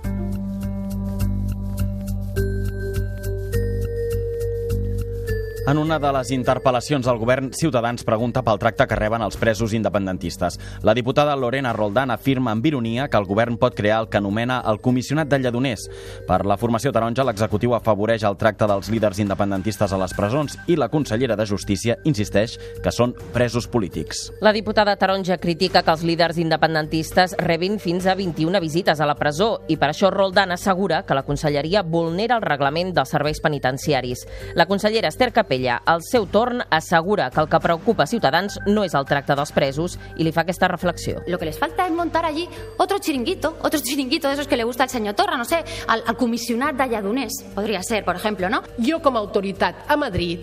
En 5.68 5.78
una 5.78 6.00
de 6.02 6.10
les 6.10 6.32
interpel·lacions 6.34 7.06
al 7.06 7.20
govern, 7.22 7.52
Ciutadans 7.54 8.02
pregunta 8.02 8.42
pel 8.42 8.58
tracte 8.58 8.88
que 8.90 8.98
reben 8.98 9.22
els 9.22 9.36
presos 9.38 9.76
independentistes. 9.78 10.56
La 10.82 10.96
diputada 10.98 11.36
Lorena 11.38 11.70
Roldán 11.72 12.10
afirma 12.10 12.50
amb 12.52 12.66
ironia 12.66 13.06
que 13.08 13.20
el 13.20 13.28
govern 13.30 13.60
pot 13.62 13.76
crear 13.78 14.00
el 14.02 14.08
que 14.10 14.18
anomena 14.18 14.64
el 14.66 14.80
comissionat 14.82 15.30
de 15.30 15.38
lladoners. 15.38 15.84
Per 16.26 16.40
la 16.50 16.58
formació 16.58 16.90
taronja, 16.92 17.26
l'executiu 17.28 17.76
afavoreix 17.78 18.26
el 18.26 18.40
tracte 18.42 18.66
dels 18.66 18.90
líders 18.90 19.20
independentistes 19.22 19.94
a 19.94 20.00
les 20.02 20.16
presons 20.18 20.58
i 20.66 20.80
la 20.80 20.90
consellera 20.90 21.38
de 21.38 21.46
Justícia 21.46 22.00
insisteix 22.10 22.58
que 22.82 22.96
són 22.96 23.14
presos 23.30 23.70
polítics. 23.70 24.32
La 24.42 24.56
diputada 24.58 24.98
taronja 24.98 25.38
critica 25.38 25.86
que 25.86 25.94
els 25.94 26.02
líders 26.02 26.42
independentistes 26.42 27.38
rebin 27.38 27.78
fins 27.78 28.10
a 28.10 28.18
21 28.18 28.64
visites 28.66 28.98
a 28.98 29.06
la 29.06 29.18
presó 29.20 29.52
i 29.70 29.78
per 29.78 29.92
això 29.94 30.10
Roldán 30.10 30.58
assegura 30.58 31.06
que 31.06 31.14
la 31.14 31.28
conselleria 31.30 31.86
vulnera 31.86 32.42
el 32.42 32.50
reglament 32.50 32.96
dels 32.98 33.14
serveis 33.14 33.46
penitenciaris. 33.46 34.26
La 34.58 34.66
consellera 34.66 35.14
Esther 35.14 35.30
Capella 35.30 35.51
Capella, 35.52 35.82
al 35.84 36.00
seu 36.02 36.28
torn, 36.32 36.62
assegura 36.72 37.30
que 37.30 37.42
el 37.42 37.50
que 37.50 37.60
preocupa 37.60 38.04
a 38.04 38.08
Ciutadans 38.08 38.56
no 38.72 38.86
és 38.88 38.94
el 38.96 39.04
tracte 39.04 39.36
dels 39.36 39.52
presos 39.52 39.98
i 40.16 40.24
li 40.24 40.32
fa 40.32 40.46
aquesta 40.46 40.70
reflexió. 40.72 41.26
Lo 41.28 41.36
que 41.38 41.50
les 41.50 41.60
falta 41.60 41.84
es 41.84 41.92
montar 41.92 42.24
allí 42.24 42.48
otro 42.78 43.00
chiringuito, 43.00 43.58
otro 43.60 43.82
chiringuito 43.84 44.30
de 44.30 44.36
esos 44.36 44.48
que 44.48 44.56
le 44.56 44.64
gusta 44.64 44.84
al 44.84 44.90
señor 44.90 45.16
Torra, 45.16 45.36
no 45.36 45.44
sé, 45.44 45.66
al, 45.88 46.06
al 46.08 46.16
comisionat 46.16 46.78
de 46.78 46.88
Lladoners, 46.88 47.44
podria 47.54 47.84
ser, 47.84 48.06
por 48.06 48.16
ejemplo, 48.16 48.50
¿no? 48.50 48.64
Jo, 48.80 49.02
com 49.02 49.18
a 49.18 49.20
autoritat 49.20 49.92
a 49.92 49.98
Madrid, 50.00 50.40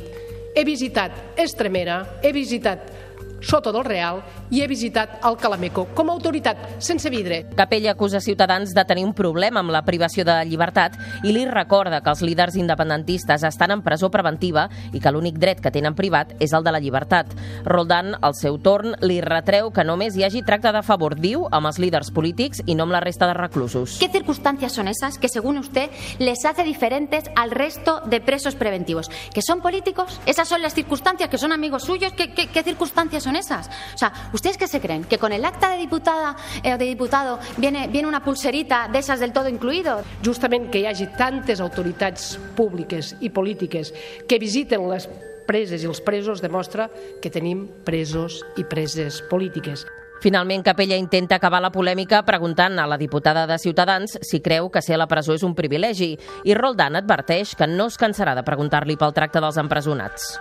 he 0.54 0.64
visitat 0.68 1.40
Estremera, 1.40 2.18
he 2.20 2.34
visitat 2.36 3.07
Soto 3.40 3.72
del 3.72 3.84
Real 3.84 4.22
i 4.50 4.62
he 4.62 4.68
visitat 4.68 5.18
el 5.26 5.36
Calameco 5.38 5.86
com 5.94 6.10
a 6.10 6.14
autoritat 6.16 6.80
sense 6.82 7.10
vidre. 7.10 7.44
Capella 7.56 7.92
acusa 7.92 8.20
Ciutadans 8.20 8.74
de 8.74 8.84
tenir 8.84 9.04
un 9.06 9.14
problema 9.14 9.60
amb 9.60 9.72
la 9.74 9.84
privació 9.86 10.24
de 10.26 10.36
llibertat 10.48 10.96
i 11.22 11.32
li 11.32 11.44
recorda 11.46 12.00
que 12.02 12.10
els 12.10 12.22
líders 12.24 12.56
independentistes 12.58 13.44
estan 13.46 13.74
en 13.74 13.82
presó 13.86 14.10
preventiva 14.10 14.68
i 14.92 15.00
que 15.00 15.12
l'únic 15.12 15.38
dret 15.38 15.62
que 15.62 15.72
tenen 15.74 15.94
privat 15.94 16.34
és 16.42 16.52
el 16.56 16.64
de 16.66 16.74
la 16.74 16.80
llibertat. 16.82 17.30
Roldán, 17.64 18.16
al 18.20 18.34
seu 18.34 18.58
torn, 18.58 18.96
li 19.02 19.20
retreu 19.24 19.70
que 19.72 19.86
només 19.86 20.16
hi 20.16 20.24
hagi 20.26 20.42
tracte 20.42 20.72
de 20.74 20.82
favor, 20.82 21.14
diu, 21.18 21.46
amb 21.52 21.70
els 21.70 21.78
líders 21.78 22.10
polítics 22.14 22.62
i 22.66 22.74
no 22.74 22.88
amb 22.88 22.96
la 22.96 23.02
resta 23.04 23.28
de 23.30 23.36
reclusos. 23.38 23.98
¿Qué 24.00 24.08
circunstancias 24.08 24.72
son 24.72 24.88
esas 24.88 25.18
que, 25.18 25.28
según 25.28 25.58
usted, 25.58 25.90
les 26.18 26.44
hace 26.44 26.64
diferentes 26.64 27.24
al 27.36 27.50
resto 27.50 28.00
de 28.06 28.20
presos 28.20 28.56
preventivos? 28.56 29.10
¿Que 29.32 29.42
son 29.42 29.60
políticos? 29.60 30.20
¿Esas 30.26 30.48
son 30.48 30.62
las 30.62 30.74
circunstancias? 30.74 31.28
¿Que 31.28 31.38
son 31.38 31.52
amigos 31.52 31.84
suyos? 31.84 32.12
¿Qué, 32.12 32.32
qué, 32.34 32.48
qué 32.48 32.62
circunstancias 32.62 33.27
son 33.28 33.36
esas? 33.36 33.68
O 33.94 33.98
sea, 33.98 34.12
¿ustedes 34.32 34.56
qué 34.56 34.66
se 34.66 34.80
creen? 34.80 35.04
¿Que 35.04 35.18
con 35.18 35.32
el 35.32 35.44
acta 35.44 35.68
de 35.68 35.76
diputada 35.76 36.34
eh, 36.62 36.72
o 36.72 36.78
de 36.78 36.84
diputado 36.86 37.38
viene, 37.58 37.86
viene 37.88 38.08
una 38.08 38.24
pulserita 38.24 38.88
de 38.88 38.98
esas 39.00 39.20
del 39.20 39.32
todo 39.32 39.48
incluido? 39.48 40.02
Justament 40.24 40.70
que 40.70 40.80
hi 40.80 40.86
hagi 40.88 41.10
tantes 41.18 41.60
autoritats 41.60 42.38
públiques 42.56 43.16
i 43.20 43.28
polítiques 43.28 43.92
que 44.26 44.40
visiten 44.40 44.88
les 44.88 45.08
preses 45.48 45.84
i 45.84 45.88
els 45.88 46.00
presos 46.00 46.40
demostra 46.40 46.88
que 47.20 47.28
tenim 47.28 47.66
presos 47.84 48.40
i 48.56 48.64
preses 48.64 49.20
polítiques. 49.28 49.84
Finalment, 50.24 50.64
Capella 50.64 50.96
intenta 50.96 51.36
acabar 51.36 51.60
la 51.62 51.70
polèmica 51.70 52.24
preguntant 52.26 52.80
a 52.80 52.88
la 52.90 52.98
diputada 52.98 53.46
de 53.46 53.60
Ciutadans 53.60 54.18
si 54.22 54.40
creu 54.40 54.72
que 54.72 54.82
ser 54.82 54.96
a 54.96 55.04
la 55.04 55.06
presó 55.06 55.36
és 55.36 55.44
un 55.46 55.54
privilegi 55.54 56.14
i 56.48 56.56
Roldán 56.58 56.98
adverteix 56.98 57.54
que 57.54 57.70
no 57.70 57.86
es 57.92 58.00
cansarà 58.00 58.34
de 58.34 58.46
preguntar-li 58.48 58.98
pel 58.98 59.14
tracte 59.14 59.44
dels 59.44 59.60
empresonats. 59.60 60.32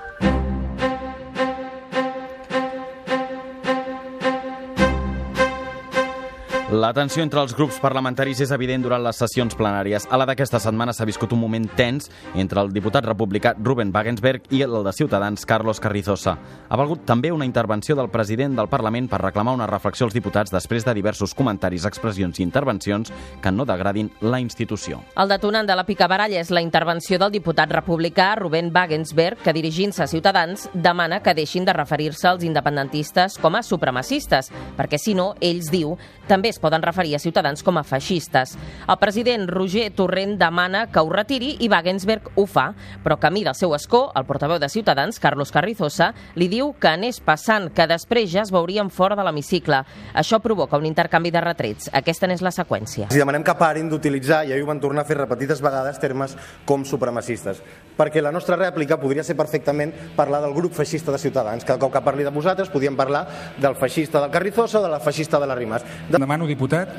La 6.77 6.91
tensió 6.93 7.24
entre 7.25 7.41
els 7.41 7.55
grups 7.57 7.79
parlamentaris 7.81 8.38
és 8.43 8.51
evident 8.53 8.84
durant 8.86 9.01
les 9.01 9.17
sessions 9.17 9.55
plenàries. 9.57 10.03
A 10.13 10.17
la 10.19 10.27
d'aquesta 10.29 10.60
setmana 10.62 10.93
s'ha 10.93 11.07
viscut 11.10 11.31
un 11.34 11.39
moment 11.41 11.63
tens 11.74 12.05
entre 12.38 12.62
el 12.62 12.69
diputat 12.69 13.07
republicà 13.07 13.55
Ruben 13.57 13.89
Wagensberg 13.96 14.46
i 14.53 14.60
el 14.62 14.75
de 14.86 14.93
Ciutadans 14.93 15.48
Carlos 15.50 15.81
Carrizosa. 15.81 16.36
Ha 16.69 16.77
valgut 16.77 17.01
també 17.10 17.31
una 17.34 17.48
intervenció 17.50 17.96
del 17.98 18.12
president 18.13 18.53
del 18.60 18.69
Parlament 18.69 19.07
per 19.10 19.24
reclamar 19.24 19.55
una 19.57 19.65
reflexió 19.65 20.05
als 20.05 20.13
diputats 20.13 20.53
després 20.53 20.86
de 20.86 20.93
diversos 20.93 21.34
comentaris, 21.34 21.88
expressions 21.89 22.38
i 22.38 22.46
intervencions 22.46 23.10
que 23.41 23.51
no 23.51 23.65
degradin 23.65 24.12
la 24.22 24.38
institució. 24.39 25.01
El 25.17 25.34
detonant 25.34 25.65
de 25.65 25.79
la 25.79 25.88
picabaralla 25.88 26.43
és 26.43 26.53
la 26.53 26.62
intervenció 26.62 27.17
del 27.17 27.34
diputat 27.34 27.74
republicà 27.74 28.36
Ruben 28.38 28.69
Wagensberg, 28.75 29.41
que 29.41 29.55
dirigint-se 29.57 30.05
a 30.05 30.10
Ciutadans 30.13 30.69
demana 30.75 31.24
que 31.25 31.34
deixin 31.34 31.65
de 31.65 31.74
referir-se 31.74 32.29
als 32.29 32.46
independentistes 32.46 33.41
com 33.41 33.57
a 33.57 33.65
supremacistes, 33.65 34.53
perquè 34.77 35.01
si 35.01 35.17
no, 35.17 35.31
ells 35.41 35.74
diu, 35.74 35.98
també 36.27 36.53
es 36.53 36.62
poden 36.67 36.83
referir 36.83 37.15
a 37.15 37.19
Ciutadans 37.24 37.63
com 37.63 37.79
a 37.79 37.86
feixistes. 37.88 38.57
El 38.88 39.00
president 39.00 39.47
Roger 39.47 39.88
Torrent 39.95 40.36
demana 40.39 40.86
que 40.91 41.00
ho 41.00 41.07
retiri 41.07 41.53
i 41.63 41.69
Wagensberg 41.71 42.33
ho 42.36 42.45
fa, 42.45 42.74
però 43.05 43.15
camí 43.21 43.45
del 43.47 43.55
seu 43.55 43.71
escó, 43.77 44.09
el 44.19 44.27
portaveu 44.27 44.59
de 44.59 44.67
Ciutadans, 44.69 45.21
Carlos 45.24 45.53
Carrizosa, 45.55 46.12
li 46.36 46.50
diu 46.51 46.74
que 46.75 46.91
anés 46.91 47.21
passant, 47.24 47.69
que 47.71 47.88
després 47.88 48.27
ja 48.33 48.43
es 48.43 48.51
veurien 48.51 48.91
fora 48.91 49.15
de 49.15 49.24
l'hemicicle. 49.24 49.79
Això 50.17 50.41
provoca 50.43 50.79
un 50.79 50.88
intercanvi 50.89 51.31
de 51.31 51.43
retrets. 51.43 51.91
Aquesta 51.95 52.27
n'és 52.27 52.43
la 52.43 52.51
seqüència. 52.51 53.07
Si 53.13 53.21
demanem 53.21 53.45
que 53.47 53.55
parin 53.55 53.88
d'utilitzar, 53.91 54.43
i 54.47 54.51
ahir 54.51 54.65
ho 54.65 54.71
van 54.71 54.83
tornar 54.83 55.05
a 55.05 55.07
fer 55.07 55.17
repetides 55.21 55.63
vegades, 55.63 56.01
termes 56.03 56.36
com 56.67 56.83
supremacistes. 56.86 57.62
Perquè 57.97 58.21
la 58.21 58.33
nostra 58.36 58.57
rèplica 58.59 59.00
podria 59.00 59.24
ser 59.24 59.38
perfectament 59.39 59.93
parlar 60.17 60.43
del 60.43 60.55
grup 60.57 60.75
feixista 60.75 61.13
de 61.15 61.21
Ciutadans. 61.21 61.63
Cada 61.65 61.79
cop 61.79 61.93
que 61.93 62.03
parli 62.03 62.27
de 62.27 62.33
vosaltres 62.33 62.69
podíem 62.74 62.97
parlar 63.00 63.25
del 63.57 63.77
feixista 63.79 64.21
del 64.21 64.33
Carrizosa 64.33 64.81
o 64.81 64.83
de 64.83 64.91
la 64.91 65.00
feixista 65.00 65.39
de 65.39 65.47
la 65.47 65.55
Rimas. 65.55 65.86
De... 66.09 66.17
Demano, 66.17 66.47
diputat, 66.57 66.89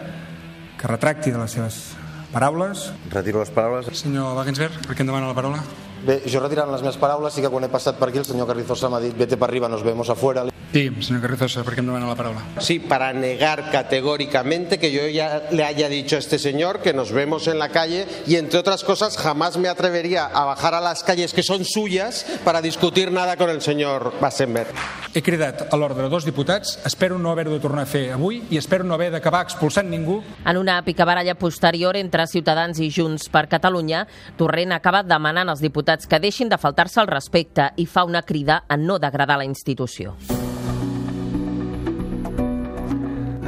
que 0.79 0.87
retracti 0.87 1.35
de 1.35 1.43
les 1.43 1.51
seves 1.59 1.81
paraules. 2.31 2.93
Retiro 3.11 3.43
les 3.43 3.51
paraules. 3.51 3.91
Senyor 3.99 4.37
Wagensberg, 4.39 4.79
per 4.87 4.95
què 4.95 5.03
em 5.03 5.11
demana 5.11 5.33
la 5.33 5.37
paraula? 5.37 5.65
Bé, 6.07 6.21
jo 6.31 6.39
retirant 6.39 6.71
les 6.71 6.85
meves 6.85 7.01
paraules, 7.01 7.35
sí 7.35 7.43
que 7.43 7.51
quan 7.51 7.67
he 7.67 7.73
passat 7.73 7.99
per 7.99 8.13
aquí 8.13 8.23
el 8.23 8.29
senyor 8.29 8.47
Carrizosa 8.47 8.91
m'ha 8.93 9.03
dit 9.03 9.19
vete 9.19 9.37
per 9.37 9.49
arriba, 9.51 9.69
nos 9.69 9.83
vemos 9.83 10.09
afuera. 10.15 10.47
Sí, 10.79 10.93
señor 11.01 11.23
Carrizosa, 11.23 11.65
¿por 11.65 11.75
qué 11.75 11.83
me 11.83 11.89
demana 11.89 12.07
la 12.07 12.15
palabra? 12.15 12.41
Sí, 12.61 12.79
para 12.79 13.13
negar 13.13 13.73
categóricamente 13.73 14.79
que 14.79 14.93
yo 14.93 15.09
ya 15.09 15.49
le 15.51 15.65
haya 15.65 15.89
dicho 15.89 16.15
a 16.15 16.21
este 16.21 16.39
señor 16.39 16.83
que 16.83 16.93
nos 16.93 17.11
vemos 17.11 17.49
en 17.49 17.59
la 17.59 17.71
calle 17.71 18.07
y, 18.29 18.37
entre 18.37 18.61
otras 18.61 18.85
cosas, 18.85 19.19
jamás 19.19 19.57
me 19.57 19.67
atrevería 19.67 20.27
a 20.27 20.45
bajar 20.45 20.75
a 20.75 20.81
las 20.81 21.03
calles 21.03 21.33
que 21.33 21.43
son 21.43 21.65
suyas 21.65 22.25
para 22.45 22.63
discutir 22.63 23.11
nada 23.11 23.37
con 23.37 23.51
el 23.51 23.61
señor 23.61 24.13
Bassenberg. 24.21 24.69
He 25.15 25.23
cridat 25.25 25.67
a 25.67 25.77
l'ordre 25.77 26.07
dos 26.07 26.23
diputats, 26.23 26.79
espero 26.87 27.19
no 27.19 27.33
haver-ho 27.33 27.51
de 27.51 27.59
tornar 27.59 27.83
a 27.83 27.91
fer 27.91 28.13
avui 28.15 28.45
i 28.47 28.59
espero 28.61 28.87
no 28.87 28.95
haver 28.95 29.11
d'acabar 29.11 29.43
expulsant 29.43 29.91
ningú. 29.91 30.21
En 30.47 30.63
una 30.63 30.79
picabaralla 30.87 31.35
posterior 31.35 31.99
entre 31.99 32.29
Ciutadans 32.31 32.79
i 32.79 32.93
Junts 32.95 33.27
per 33.35 33.49
Catalunya, 33.51 34.07
Torrent 34.39 34.79
acaba 34.79 35.03
demanant 35.03 35.51
als 35.51 35.65
diputats 35.65 36.07
que 36.07 36.23
deixin 36.23 36.47
de 36.47 36.63
faltar-se 36.63 37.01
al 37.03 37.11
respecte 37.11 37.73
i 37.75 37.91
fa 37.91 38.07
una 38.07 38.23
crida 38.23 38.63
a 38.69 38.77
no 38.77 39.03
degradar 39.03 39.43
la 39.43 39.49
institució. 39.49 40.15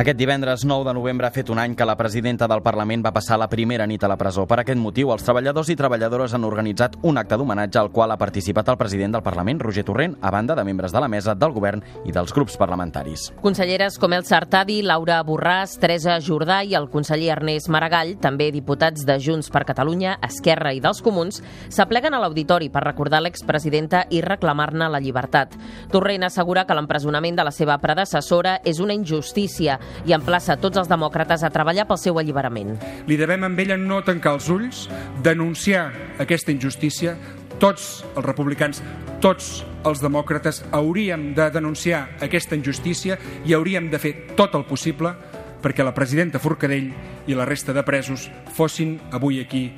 Aquest 0.00 0.16
divendres 0.16 0.62
9 0.64 0.87
de 0.87 0.95
novembre 0.97 1.26
ha 1.26 1.30
fet 1.30 1.50
un 1.52 1.59
any 1.61 1.75
que 1.76 1.85
la 1.85 1.92
presidenta 1.92 2.47
del 2.49 2.62
Parlament 2.64 3.02
va 3.04 3.11
passar 3.12 3.37
la 3.37 3.50
primera 3.52 3.85
nit 3.87 4.00
a 4.00 4.09
la 4.09 4.16
presó. 4.16 4.47
Per 4.49 4.57
aquest 4.62 4.78
motiu, 4.80 5.11
els 5.12 5.26
treballadors 5.26 5.69
i 5.69 5.75
treballadores 5.76 6.33
han 6.33 6.47
organitzat 6.49 6.95
un 7.04 7.19
acte 7.21 7.37
d'homenatge 7.37 7.76
al 7.76 7.90
qual 7.92 8.14
ha 8.14 8.16
participat 8.16 8.71
el 8.73 8.78
president 8.80 9.12
del 9.12 9.23
Parlament, 9.23 9.61
Roger 9.61 9.85
Torrent, 9.85 10.14
a 10.23 10.30
banda 10.33 10.54
de 10.57 10.64
membres 10.64 10.95
de 10.97 11.02
la 11.04 11.09
mesa, 11.12 11.35
del 11.35 11.52
govern 11.52 11.83
i 12.09 12.14
dels 12.16 12.33
grups 12.33 12.57
parlamentaris. 12.57 13.26
Conselleres 13.42 13.99
com 14.00 14.14
El 14.16 14.25
Sartadi, 14.25 14.78
Laura 14.80 15.19
Borràs, 15.21 15.76
Teresa 15.83 16.16
Jordà 16.16 16.62
i 16.64 16.73
el 16.80 16.88
conseller 16.88 17.35
Ernest 17.37 17.69
Maragall, 17.69 18.14
també 18.25 18.49
diputats 18.57 19.04
de 19.04 19.19
Junts 19.21 19.52
per 19.52 19.66
Catalunya, 19.69 20.16
Esquerra 20.25 20.73
i 20.73 20.80
dels 20.80 21.04
Comuns, 21.04 21.42
s'apleguen 21.69 22.16
a 22.16 22.23
l'auditori 22.25 22.71
per 22.73 22.87
recordar 22.87 23.21
l'expresidenta 23.21 24.07
i 24.09 24.25
reclamar-ne 24.25 24.88
la 24.88 25.04
llibertat. 25.04 25.61
Torrent 25.92 26.25
assegura 26.25 26.64
que 26.64 26.80
l'empresonament 26.80 27.37
de 27.37 27.49
la 27.50 27.52
seva 27.52 27.76
predecessora 27.85 28.62
és 28.64 28.80
una 28.80 28.97
injustícia 28.97 29.76
i 30.06 30.14
emplaça 30.16 30.59
tots 30.61 30.80
els 30.80 30.90
demòcrates 30.90 31.44
a 31.44 31.50
treballar 31.52 31.87
pel 31.88 32.00
seu 32.00 32.18
alliberament. 32.20 32.76
Li 33.09 33.18
devem 33.20 33.44
amb 33.47 33.59
ella 33.61 33.78
no 33.80 34.00
tancar 34.06 34.37
els 34.38 34.49
ulls, 34.52 34.87
denunciar 35.23 35.90
aquesta 36.23 36.52
injustícia. 36.54 37.16
Tots 37.61 38.04
els 38.14 38.25
republicans, 38.25 38.80
tots 39.20 39.61
els 39.85 40.00
demòcrates 40.00 40.62
hauríem 40.76 41.35
de 41.37 41.50
denunciar 41.52 42.06
aquesta 42.25 42.56
injustícia 42.56 43.18
i 43.44 43.54
hauríem 43.56 43.90
de 43.92 44.00
fer 44.00 44.14
tot 44.37 44.56
el 44.56 44.64
possible 44.68 45.12
perquè 45.61 45.85
la 45.85 45.92
presidenta 45.92 46.40
Forcadell 46.40 46.88
i 47.28 47.37
la 47.37 47.44
resta 47.44 47.75
de 47.76 47.85
presos 47.85 48.30
fossin 48.56 48.97
avui 49.12 49.40
aquí 49.40 49.68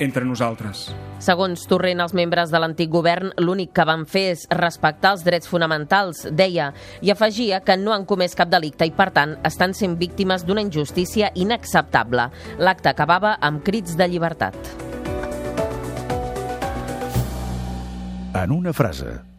entre 0.00 0.24
nosaltres. 0.24 0.88
Segons 1.22 1.62
Torrent, 1.70 2.00
els 2.02 2.16
membres 2.16 2.50
de 2.50 2.58
l'antic 2.58 2.90
govern 2.90 3.30
l'únic 3.38 3.74
que 3.76 3.86
van 3.86 4.06
fer 4.08 4.26
és 4.32 4.46
respectar 4.56 5.14
els 5.14 5.24
drets 5.26 5.48
fonamentals, 5.48 6.24
deia, 6.32 6.72
i 7.04 7.12
afegia 7.12 7.60
que 7.62 7.76
no 7.78 7.94
han 7.94 8.08
comès 8.08 8.34
cap 8.34 8.50
delicte 8.50 8.88
i, 8.88 8.94
per 8.96 9.10
tant, 9.14 9.36
estan 9.46 9.76
sent 9.76 9.98
víctimes 10.00 10.46
d'una 10.48 10.64
injustícia 10.64 11.30
inacceptable. 11.36 12.30
L'acte 12.58 12.90
acabava 12.90 13.36
amb 13.40 13.62
crits 13.62 13.96
de 14.00 14.08
llibertat. 14.08 14.56
En 18.40 18.52
una 18.54 18.72
frase, 18.72 19.29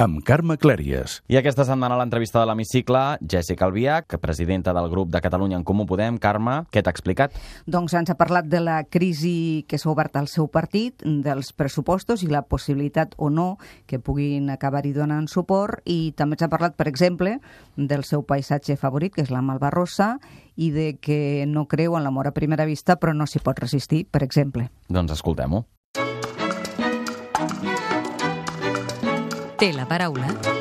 amb 0.00 0.22
Carme 0.24 0.56
Clèries. 0.56 1.18
I 1.28 1.36
aquesta 1.36 1.66
setmana 1.68 1.92
a 1.92 2.00
l'entrevista 2.00 2.40
de 2.40 2.46
l'hemicicle, 2.48 3.00
Jessica 3.20 3.66
Albiach, 3.66 4.16
presidenta 4.22 4.72
del 4.72 4.88
grup 4.88 5.10
de 5.12 5.20
Catalunya 5.20 5.58
en 5.58 5.64
Comú 5.68 5.84
Podem. 5.84 6.16
Carme, 6.16 6.62
què 6.72 6.80
t'ha 6.80 6.94
explicat? 6.94 7.34
Doncs 7.68 7.92
ens 7.98 8.08
ha 8.08 8.16
parlat 8.16 8.48
de 8.48 8.62
la 8.64 8.78
crisi 8.88 9.66
que 9.68 9.76
s'ha 9.76 9.90
obert 9.92 10.16
al 10.16 10.30
seu 10.32 10.48
partit, 10.48 11.04
dels 11.04 11.52
pressupostos 11.52 12.24
i 12.24 12.30
la 12.32 12.46
possibilitat 12.48 13.12
o 13.18 13.28
no 13.28 13.58
que 13.84 14.00
puguin 14.00 14.48
acabar-hi 14.54 14.94
donant 14.96 15.28
suport 15.28 15.84
i 15.84 16.14
també 16.16 16.38
ens 16.38 16.46
ha 16.46 16.52
parlat, 16.52 16.78
per 16.80 16.88
exemple, 16.88 17.36
del 17.76 18.06
seu 18.08 18.24
paisatge 18.24 18.78
favorit, 18.80 19.12
que 19.12 19.26
és 19.26 19.34
la 19.34 19.44
Malvarrosa, 19.44 20.14
i 20.56 20.70
de 20.72 20.94
que 20.96 21.44
no 21.44 21.66
creu 21.68 21.98
en 21.98 22.08
l'amor 22.08 22.30
a 22.30 22.32
primera 22.36 22.64
vista 22.64 22.96
però 22.96 23.12
no 23.12 23.28
s'hi 23.28 23.44
pot 23.44 23.60
resistir, 23.60 24.06
per 24.08 24.24
exemple. 24.24 24.70
Doncs 24.88 25.12
escoltem-ho. 25.18 25.66
Té 29.60 29.74
la 29.74 29.84
paraula. 29.84 30.59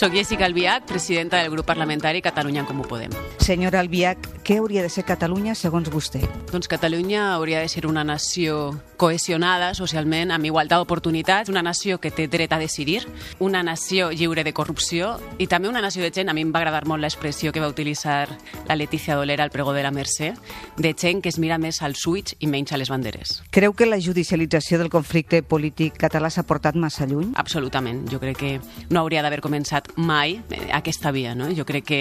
Soc 0.00 0.14
Jessica 0.14 0.46
Albiach, 0.46 0.86
presidenta 0.86 1.36
del 1.36 1.50
grup 1.50 1.66
parlamentari 1.66 2.22
Catalunya 2.22 2.60
en 2.60 2.66
Comú 2.66 2.86
Podem. 2.88 3.10
Senyora 3.36 3.82
Albiach, 3.84 4.30
què 4.48 4.56
hauria 4.56 4.80
de 4.80 4.88
ser 4.88 5.02
Catalunya 5.04 5.52
segons 5.52 5.90
vostè? 5.92 6.22
Doncs 6.48 6.70
Catalunya 6.72 7.34
hauria 7.34 7.60
de 7.60 7.68
ser 7.68 7.84
una 7.84 8.00
nació 8.00 8.80
cohesionada 8.96 9.74
socialment, 9.76 10.32
amb 10.32 10.48
igualtat 10.48 10.80
d'oportunitats, 10.80 11.52
una 11.52 11.60
nació 11.60 11.98
que 12.00 12.10
té 12.10 12.28
dret 12.32 12.52
a 12.52 12.58
decidir, 12.60 13.02
una 13.40 13.62
nació 13.62 14.08
lliure 14.12 14.44
de 14.44 14.54
corrupció 14.56 15.18
i 15.36 15.46
també 15.52 15.68
una 15.68 15.82
nació 15.84 16.00
de 16.02 16.10
gent, 16.16 16.32
a 16.32 16.32
mi 16.32 16.46
em 16.46 16.54
va 16.54 16.62
agradar 16.62 16.86
molt 16.88 17.04
l'expressió 17.04 17.52
que 17.52 17.60
va 17.60 17.68
utilitzar 17.68 18.38
la 18.68 18.76
Letícia 18.76 19.16
Dolera 19.16 19.44
al 19.44 19.52
pregó 19.52 19.74
de 19.76 19.84
la 19.84 19.92
Mercè, 19.92 20.32
de 20.78 20.94
gent 20.96 21.20
que 21.20 21.28
es 21.28 21.38
mira 21.38 21.58
més 21.60 21.82
als 21.84 22.06
ulls 22.08 22.36
i 22.40 22.48
menys 22.48 22.72
a 22.72 22.80
les 22.80 22.88
banderes. 22.88 23.42
Creu 23.52 23.76
que 23.76 23.84
la 23.84 24.00
judicialització 24.00 24.80
del 24.80 24.88
conflicte 24.88 25.42
polític 25.42 26.00
català 26.00 26.32
s'ha 26.32 26.48
portat 26.48 26.76
massa 26.76 27.04
lluny? 27.04 27.34
Absolutament. 27.36 28.06
Jo 28.08 28.20
crec 28.20 28.40
que 28.40 28.52
no 28.88 29.04
hauria 29.04 29.20
d'haver 29.20 29.44
començat 29.44 29.89
mai 29.96 30.40
eh, 30.50 30.68
aquesta 30.72 31.10
via. 31.12 31.34
No? 31.34 31.48
Jo 31.54 31.64
crec 31.66 31.86
que 31.86 32.00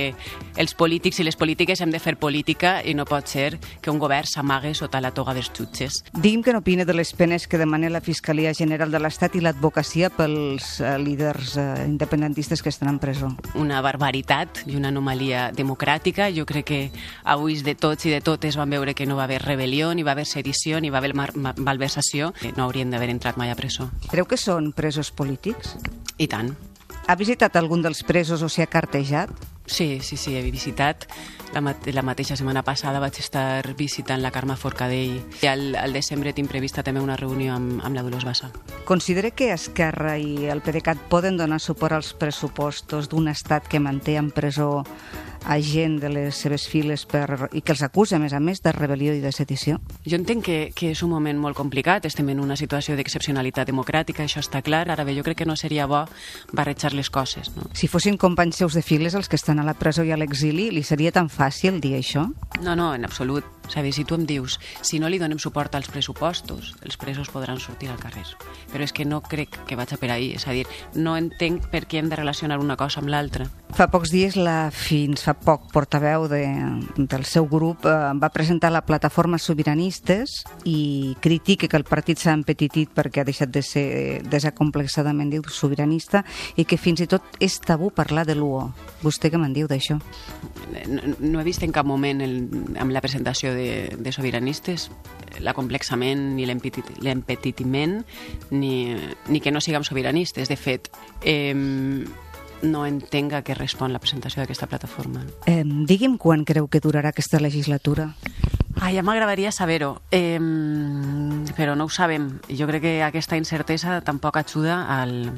els 0.58 0.76
polítics 0.76 1.20
i 1.20 1.26
les 1.28 1.38
polítiques 1.40 1.82
hem 1.82 1.92
de 1.92 2.00
fer 2.00 2.18
política 2.20 2.80
i 2.84 2.94
no 2.94 3.06
pot 3.10 3.28
ser 3.28 3.60
que 3.82 3.92
un 3.92 4.00
govern 4.00 4.28
s'amague 4.28 4.74
sota 4.76 5.02
la 5.02 5.14
toga 5.16 5.34
dels 5.34 5.52
jutges. 5.56 6.04
Digui'm 6.14 6.44
que 6.44 6.54
n'opina 6.54 6.86
de 6.86 6.96
les 6.96 7.14
penes 7.14 7.48
que 7.48 7.58
demana 7.58 7.90
la 7.90 8.02
Fiscalia 8.02 8.54
General 8.54 8.92
de 8.92 9.00
l'Estat 9.00 9.36
i 9.36 9.44
l'advocacia 9.44 10.10
pels 10.14 10.80
eh, 10.82 10.98
líders 11.00 11.56
eh, 11.58 11.86
independentistes 11.88 12.64
que 12.64 12.70
estan 12.70 12.90
en 12.90 13.00
presó. 13.00 13.32
Una 13.56 13.82
barbaritat 13.82 14.64
i 14.68 14.76
una 14.78 14.90
anomalia 14.94 15.50
democràtica. 15.56 16.30
Jo 16.36 16.46
crec 16.50 16.70
que 16.70 16.82
avui 17.24 17.60
de 17.64 17.76
tots 17.76 18.06
i 18.06 18.14
de 18.14 18.22
totes 18.22 18.58
van 18.60 18.70
veure 18.70 18.96
que 18.96 19.08
no 19.10 19.18
va 19.20 19.26
haver 19.26 19.42
rebel·lió, 19.44 19.94
ni 19.96 20.04
va 20.04 20.14
haver 20.14 20.28
sedició, 20.28 20.80
ni 20.80 20.90
va 20.90 21.00
haver 21.00 21.14
malversació. 21.16 22.34
No 22.56 22.66
haurien 22.66 22.92
d'haver 22.92 23.10
entrat 23.14 23.38
mai 23.38 23.52
a 23.52 23.58
presó. 23.60 23.90
Creu 24.10 24.28
que 24.30 24.38
són 24.38 24.74
presos 24.76 25.12
polítics? 25.12 25.78
I 26.20 26.28
tant. 26.28 26.54
Ha 27.08 27.16
visitat 27.16 27.56
algun 27.56 27.82
dels 27.86 28.04
presos 28.04 28.44
o 28.44 28.50
s'hi 28.50 28.66
ha 28.66 28.70
cartejat? 28.70 29.32
Sí, 29.70 30.00
sí, 30.02 30.18
sí, 30.18 30.36
he 30.36 30.42
visitat. 30.42 31.06
La, 31.54 31.62
mate 31.62 31.94
la 31.94 32.02
mateixa 32.06 32.36
setmana 32.38 32.64
passada 32.66 33.00
vaig 33.02 33.20
estar 33.22 33.62
visitant 33.78 34.22
la 34.22 34.32
Carme 34.34 34.56
Forcadell 34.58 35.20
i 35.42 35.50
al, 35.50 35.76
al 35.78 35.94
desembre 35.94 36.34
tinc 36.34 36.50
prevista 36.50 36.84
també 36.86 37.02
una 37.02 37.18
reunió 37.18 37.54
amb, 37.56 37.80
amb 37.86 37.98
la 37.98 38.04
Dolors 38.06 38.26
Bassa. 38.26 38.52
Considera 38.86 39.32
que 39.32 39.52
Esquerra 39.54 40.18
i 40.18 40.50
el 40.50 40.62
PDeCAT 40.66 41.06
poden 41.10 41.38
donar 41.38 41.62
suport 41.62 41.98
als 41.98 42.14
pressupostos 42.18 43.10
d'un 43.10 43.30
estat 43.30 43.70
que 43.70 43.82
manté 43.82 44.18
en 44.18 44.30
presó 44.34 44.86
a 45.46 45.60
gent 45.62 46.00
de 46.02 46.10
les 46.10 46.36
seves 46.36 46.68
files 46.70 47.06
per, 47.10 47.50
i 47.54 47.62
que 47.62 47.74
els 47.76 47.84
acusa, 47.86 48.18
a 48.18 48.22
més 48.24 48.34
a 48.34 48.40
més, 48.44 48.64
de 48.64 48.74
rebel·lió 48.76 49.16
i 49.16 49.22
de 49.24 49.32
sedició? 49.36 49.80
Jo 50.06 50.20
entenc 50.20 50.46
que, 50.46 50.60
que 50.76 50.92
és 50.94 51.04
un 51.06 51.14
moment 51.14 51.40
molt 51.40 51.58
complicat, 51.58 52.06
estem 52.10 52.30
en 52.34 52.42
una 52.44 52.58
situació 52.60 52.98
d'excepcionalitat 53.00 53.70
democràtica, 53.70 54.24
això 54.26 54.44
està 54.44 54.64
clar, 54.66 54.86
ara 54.90 55.06
bé, 55.08 55.16
jo 55.18 55.26
crec 55.28 55.42
que 55.44 55.50
no 55.50 55.58
seria 55.60 55.88
bo 55.90 56.06
barrejar 56.54 56.94
les 56.94 57.10
coses. 57.10 57.54
No? 57.56 57.70
Si 57.74 57.88
fossin 57.92 58.18
companys 58.18 58.60
seus 58.60 58.76
de 58.78 58.84
files 58.86 59.16
els 59.16 59.30
que 59.30 59.40
estan 59.40 59.60
a 59.60 59.68
la 59.68 59.78
presó 59.78 60.04
i 60.04 60.12
a 60.12 60.20
l'exili, 60.20 60.70
li 60.72 60.84
seria 60.84 61.14
tan 61.16 61.30
fàcil 61.30 61.80
dir 61.82 61.96
això? 62.00 62.28
No, 62.62 62.76
no, 62.76 62.94
en 62.96 63.06
absolut. 63.06 63.46
Saber, 63.70 63.94
si 63.94 64.04
tu 64.04 64.16
em 64.18 64.26
dius, 64.26 64.58
si 64.82 64.98
no 64.98 65.10
li 65.14 65.20
donem 65.22 65.38
suport 65.38 65.76
als 65.78 65.92
pressupostos, 65.94 66.74
els 66.82 66.98
presos 66.98 67.30
podran 67.30 67.60
sortir 67.62 67.92
al 67.94 68.00
carrer. 68.02 68.26
Però 68.74 68.82
és 68.82 68.94
que 68.94 69.06
no 69.06 69.22
crec 69.22 69.60
que 69.70 69.78
vaig 69.78 69.94
a 69.94 70.00
per 70.02 70.10
ahir. 70.10 70.32
És 70.40 70.48
a 70.50 70.56
dir, 70.58 70.66
no 70.98 71.14
entenc 71.20 71.70
per 71.70 71.84
què 71.86 72.02
hem 72.02 72.10
de 72.10 72.18
relacionar 72.18 72.58
una 72.60 72.76
cosa 72.80 73.04
amb 73.04 73.14
l'altra. 73.14 73.46
Fa 73.78 73.86
pocs 73.94 74.10
dies, 74.10 74.40
la 74.42 74.72
fins 74.74 75.22
fa 75.22 75.36
poc 75.44 75.70
portaveu 75.74 76.28
de, 76.32 76.44
del 76.98 77.26
seu 77.26 77.48
grup 77.50 77.86
eh, 77.88 77.96
va 78.20 78.30
presentar 78.34 78.72
la 78.72 78.84
plataforma 78.86 79.40
Sobiranistes 79.40 80.44
i 80.68 81.16
critica 81.22 81.68
que 81.68 81.80
el 81.80 81.86
partit 81.88 82.22
s'ha 82.22 82.36
empetitit 82.38 82.92
perquè 82.96 83.24
ha 83.24 83.28
deixat 83.28 83.52
de 83.54 83.64
ser 83.66 83.88
desacomplexadament, 84.30 85.32
diu, 85.32 85.44
sobiranista 85.50 86.24
i 86.56 86.66
que 86.66 86.78
fins 86.78 87.04
i 87.04 87.10
tot 87.10 87.40
és 87.40 87.60
tabú 87.64 87.92
parlar 87.96 88.26
de 88.28 88.36
l'UO. 88.38 88.70
Vostè 89.04 89.32
què 89.32 89.40
me'n 89.42 89.56
diu 89.56 89.70
d'això? 89.70 90.00
No, 90.90 91.16
no 91.20 91.42
he 91.42 91.48
vist 91.48 91.64
en 91.66 91.74
cap 91.76 91.88
moment 91.88 92.22
el, 92.26 92.40
amb 92.80 92.94
la 92.94 93.02
presentació 93.02 93.54
de, 93.56 93.96
de 93.98 94.14
sobiranistes 94.16 94.90
l'acomplexament 95.44 96.34
ni 96.36 96.48
l'empetitiment 96.48 98.00
ni, 98.52 98.74
ni 99.30 99.40
que 99.40 99.54
no 99.54 99.62
siguem 99.62 99.86
sobiranistes. 99.88 100.50
De 100.50 100.58
fet, 100.60 100.90
eh, 101.22 101.54
no 102.62 102.86
entenc 102.86 103.34
a 103.34 103.44
què 103.46 103.56
respon 103.58 103.94
la 103.94 104.02
presentació 104.04 104.42
d'aquesta 104.42 104.68
plataforma. 104.68 105.24
Eh, 105.46 105.64
digui'm 105.64 106.18
quan 106.18 106.46
creu 106.46 106.68
que 106.68 106.82
durarà 106.84 107.14
aquesta 107.14 107.40
legislatura. 107.40 108.14
Ah, 108.80 108.92
ja 108.94 109.04
m'agradaria 109.04 109.52
saber-ho, 109.52 110.02
eh, 110.12 110.40
però 111.58 111.76
no 111.76 111.86
ho 111.86 111.90
sabem. 111.90 112.40
Jo 112.48 112.68
crec 112.68 112.82
que 112.82 112.94
aquesta 113.04 113.38
incertesa 113.38 114.00
tampoc 114.02 114.38
ajuda 114.38 114.86
al, 115.02 115.34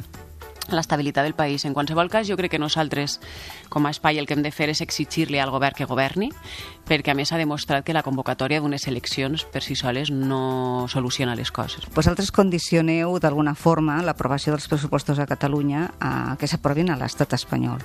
l'estabilitat 0.69 1.25
del 1.25 1.33
país. 1.33 1.65
En 1.65 1.73
qualsevol 1.73 2.09
cas, 2.09 2.27
jo 2.27 2.37
crec 2.37 2.51
que 2.53 2.59
nosaltres, 2.61 3.19
com 3.69 3.85
a 3.85 3.91
espai, 3.91 4.19
el 4.19 4.27
que 4.27 4.35
hem 4.35 4.43
de 4.43 4.51
fer 4.53 4.69
és 4.69 4.81
exigir-li 4.83 5.39
al 5.41 5.51
govern 5.51 5.75
que 5.75 5.87
governi, 5.89 6.29
perquè 6.87 7.13
a 7.13 7.17
més 7.17 7.31
ha 7.31 7.39
demostrat 7.39 7.85
que 7.85 7.95
la 7.95 8.03
convocatòria 8.05 8.61
d'unes 8.61 8.87
eleccions 8.87 9.45
per 9.49 9.63
si 9.65 9.75
soles 9.75 10.11
no 10.11 10.87
soluciona 10.91 11.35
les 11.35 11.51
coses. 11.51 11.87
Vosaltres 11.95 12.31
condicioneu 12.31 13.17
d'alguna 13.19 13.55
forma 13.55 14.01
l'aprovació 14.05 14.53
dels 14.53 14.67
pressupostos 14.67 15.19
a 15.19 15.27
Catalunya 15.29 15.87
a 15.99 16.35
que 16.39 16.49
s'aprovin 16.49 16.91
a 16.91 16.99
l'estat 16.99 17.33
espanyol. 17.37 17.81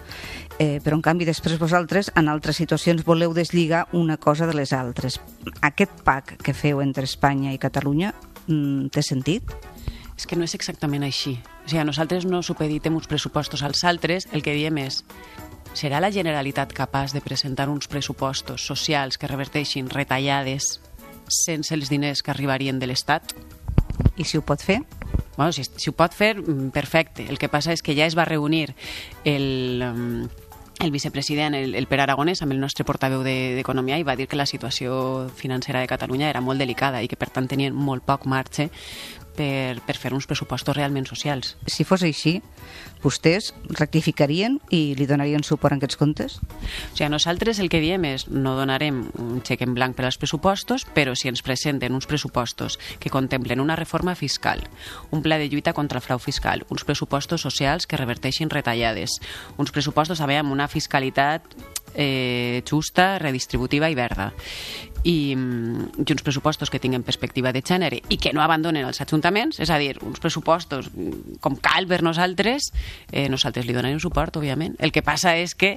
Eh, 0.59 0.81
però, 0.85 0.97
en 0.97 1.05
canvi, 1.05 1.27
després 1.29 1.61
vosaltres, 1.61 2.11
en 2.17 2.29
altres 2.29 2.59
situacions, 2.61 3.05
voleu 3.05 3.35
deslligar 3.35 3.87
una 3.93 4.17
cosa 4.17 4.47
de 4.47 4.55
les 4.55 4.73
altres. 4.73 5.21
Aquest 5.63 6.03
pack 6.05 6.37
que 6.43 6.55
feu 6.55 6.83
entre 6.83 7.05
Espanya 7.05 7.53
i 7.55 7.63
Catalunya 7.63 8.13
mm, 8.47 8.89
té 8.93 9.03
sentit? 9.03 9.55
És 10.17 10.27
que 10.27 10.37
no 10.37 10.47
és 10.47 10.57
exactament 10.57 11.05
així. 11.05 11.37
O 11.65 11.69
sigui, 11.69 11.85
nosaltres 11.85 12.25
no 12.25 12.43
supeditem 12.43 12.97
uns 12.97 13.09
pressupostos 13.11 13.63
als 13.63 13.85
altres, 13.85 14.27
el 14.33 14.43
que 14.43 14.57
diem 14.57 14.81
és 14.87 15.03
serà 15.77 16.01
la 16.01 16.11
Generalitat 16.11 16.73
capaç 16.73 17.13
de 17.13 17.21
presentar 17.21 17.69
uns 17.69 17.87
pressupostos 17.87 18.65
socials 18.65 19.19
que 19.21 19.29
reverteixin 19.29 19.91
retallades 19.93 20.79
sense 21.29 21.75
els 21.75 21.91
diners 21.93 22.23
que 22.23 22.33
arribarien 22.33 22.81
de 22.81 22.89
l'Estat? 22.89 23.35
I 24.17 24.25
si 24.25 24.39
ho 24.39 24.45
pot 24.45 24.63
fer? 24.63 24.81
Bueno, 25.37 25.53
si, 25.53 25.65
si 25.65 25.91
ho 25.91 25.93
pot 25.93 26.15
fer, 26.17 26.37
mm, 26.41 26.71
perfecte. 26.73 27.27
El 27.29 27.37
que 27.37 27.53
passa 27.53 27.75
és 27.77 27.85
que 27.85 27.97
ja 27.97 28.07
es 28.09 28.17
va 28.17 28.25
reunir 28.25 28.73
el, 29.25 30.31
el 30.81 30.91
vicepresident, 30.91 31.55
el, 31.55 31.75
el 31.75 31.89
Pere 31.91 32.07
Aragonès, 32.07 32.41
amb 32.41 32.57
el 32.57 32.61
nostre 32.61 32.87
portaveu 32.89 33.21
d'Economia, 33.27 34.01
i 34.01 34.07
va 34.07 34.17
dir 34.17 34.31
que 34.31 34.41
la 34.41 34.49
situació 34.49 35.29
financera 35.37 35.85
de 35.85 35.93
Catalunya 35.93 36.31
era 36.31 36.41
molt 36.41 36.63
delicada 36.63 37.03
i 37.05 37.09
que, 37.09 37.21
per 37.21 37.29
tant, 37.29 37.49
tenien 37.53 37.77
molt 37.77 38.07
poc 38.09 38.25
marge 38.25 38.71
per, 39.37 39.79
per 39.87 39.97
fer 40.01 40.13
uns 40.17 40.27
pressupostos 40.27 40.77
realment 40.77 41.07
socials. 41.09 41.55
Si 41.71 41.85
fos 41.85 42.03
així, 42.07 42.41
vostès 43.05 43.53
rectificarien 43.69 44.59
i 44.75 44.97
li 44.99 45.07
donarien 45.07 45.45
suport 45.47 45.77
en 45.77 45.81
aquests 45.81 45.99
comptes? 46.01 46.39
O 46.41 46.97
sigui, 46.97 47.11
nosaltres 47.13 47.61
el 47.63 47.71
que 47.73 47.81
diem 47.85 48.05
és 48.09 48.27
no 48.33 48.57
donarem 48.59 49.05
un 49.23 49.41
xec 49.47 49.63
en 49.67 49.77
blanc 49.77 49.97
per 49.97 50.09
als 50.09 50.19
pressupostos, 50.21 50.87
però 50.97 51.15
si 51.15 51.31
ens 51.31 51.45
presenten 51.47 51.95
uns 51.95 52.09
pressupostos 52.09 52.81
que 52.99 53.13
contemplen 53.13 53.63
una 53.63 53.77
reforma 53.79 54.17
fiscal, 54.19 54.65
un 55.11 55.23
pla 55.23 55.39
de 55.39 55.49
lluita 55.53 55.77
contra 55.77 56.01
el 56.01 56.07
frau 56.07 56.19
fiscal, 56.19 56.67
uns 56.71 56.85
pressupostos 56.85 57.45
socials 57.47 57.87
que 57.87 58.01
reverteixin 58.01 58.51
retallades, 58.51 59.21
uns 59.57 59.73
pressupostos 59.73 60.23
també 60.23 60.41
amb 60.41 60.53
una 60.53 60.69
fiscalitat 60.69 61.45
eh, 61.95 62.63
justa, 62.69 63.19
redistributiva 63.19 63.91
i 63.91 63.97
verda 63.97 64.33
i, 65.05 65.35
mm, 65.37 66.03
i 66.07 66.13
uns 66.13 66.23
pressupostos 66.23 66.71
que 66.71 66.81
tinguin 66.83 67.05
perspectiva 67.07 67.53
de 67.53 67.63
gènere 67.63 68.01
i 68.09 68.19
que 68.19 68.33
no 68.35 68.43
abandonen 68.43 68.87
els 68.87 69.01
ajuntaments, 69.01 69.61
és 69.61 69.71
a 69.71 69.79
dir, 69.79 69.97
uns 70.03 70.21
pressupostos 70.23 70.91
mm, 70.93 71.41
com 71.45 71.57
cal 71.57 71.89
per 71.91 72.03
nosaltres, 72.03 72.73
eh, 73.13 73.29
nosaltres 73.33 73.67
li 73.67 73.77
donarem 73.77 74.01
suport, 74.03 74.37
òbviament. 74.37 74.77
El 74.79 74.93
que 74.93 75.05
passa 75.07 75.37
és 75.37 75.55
que, 75.55 75.77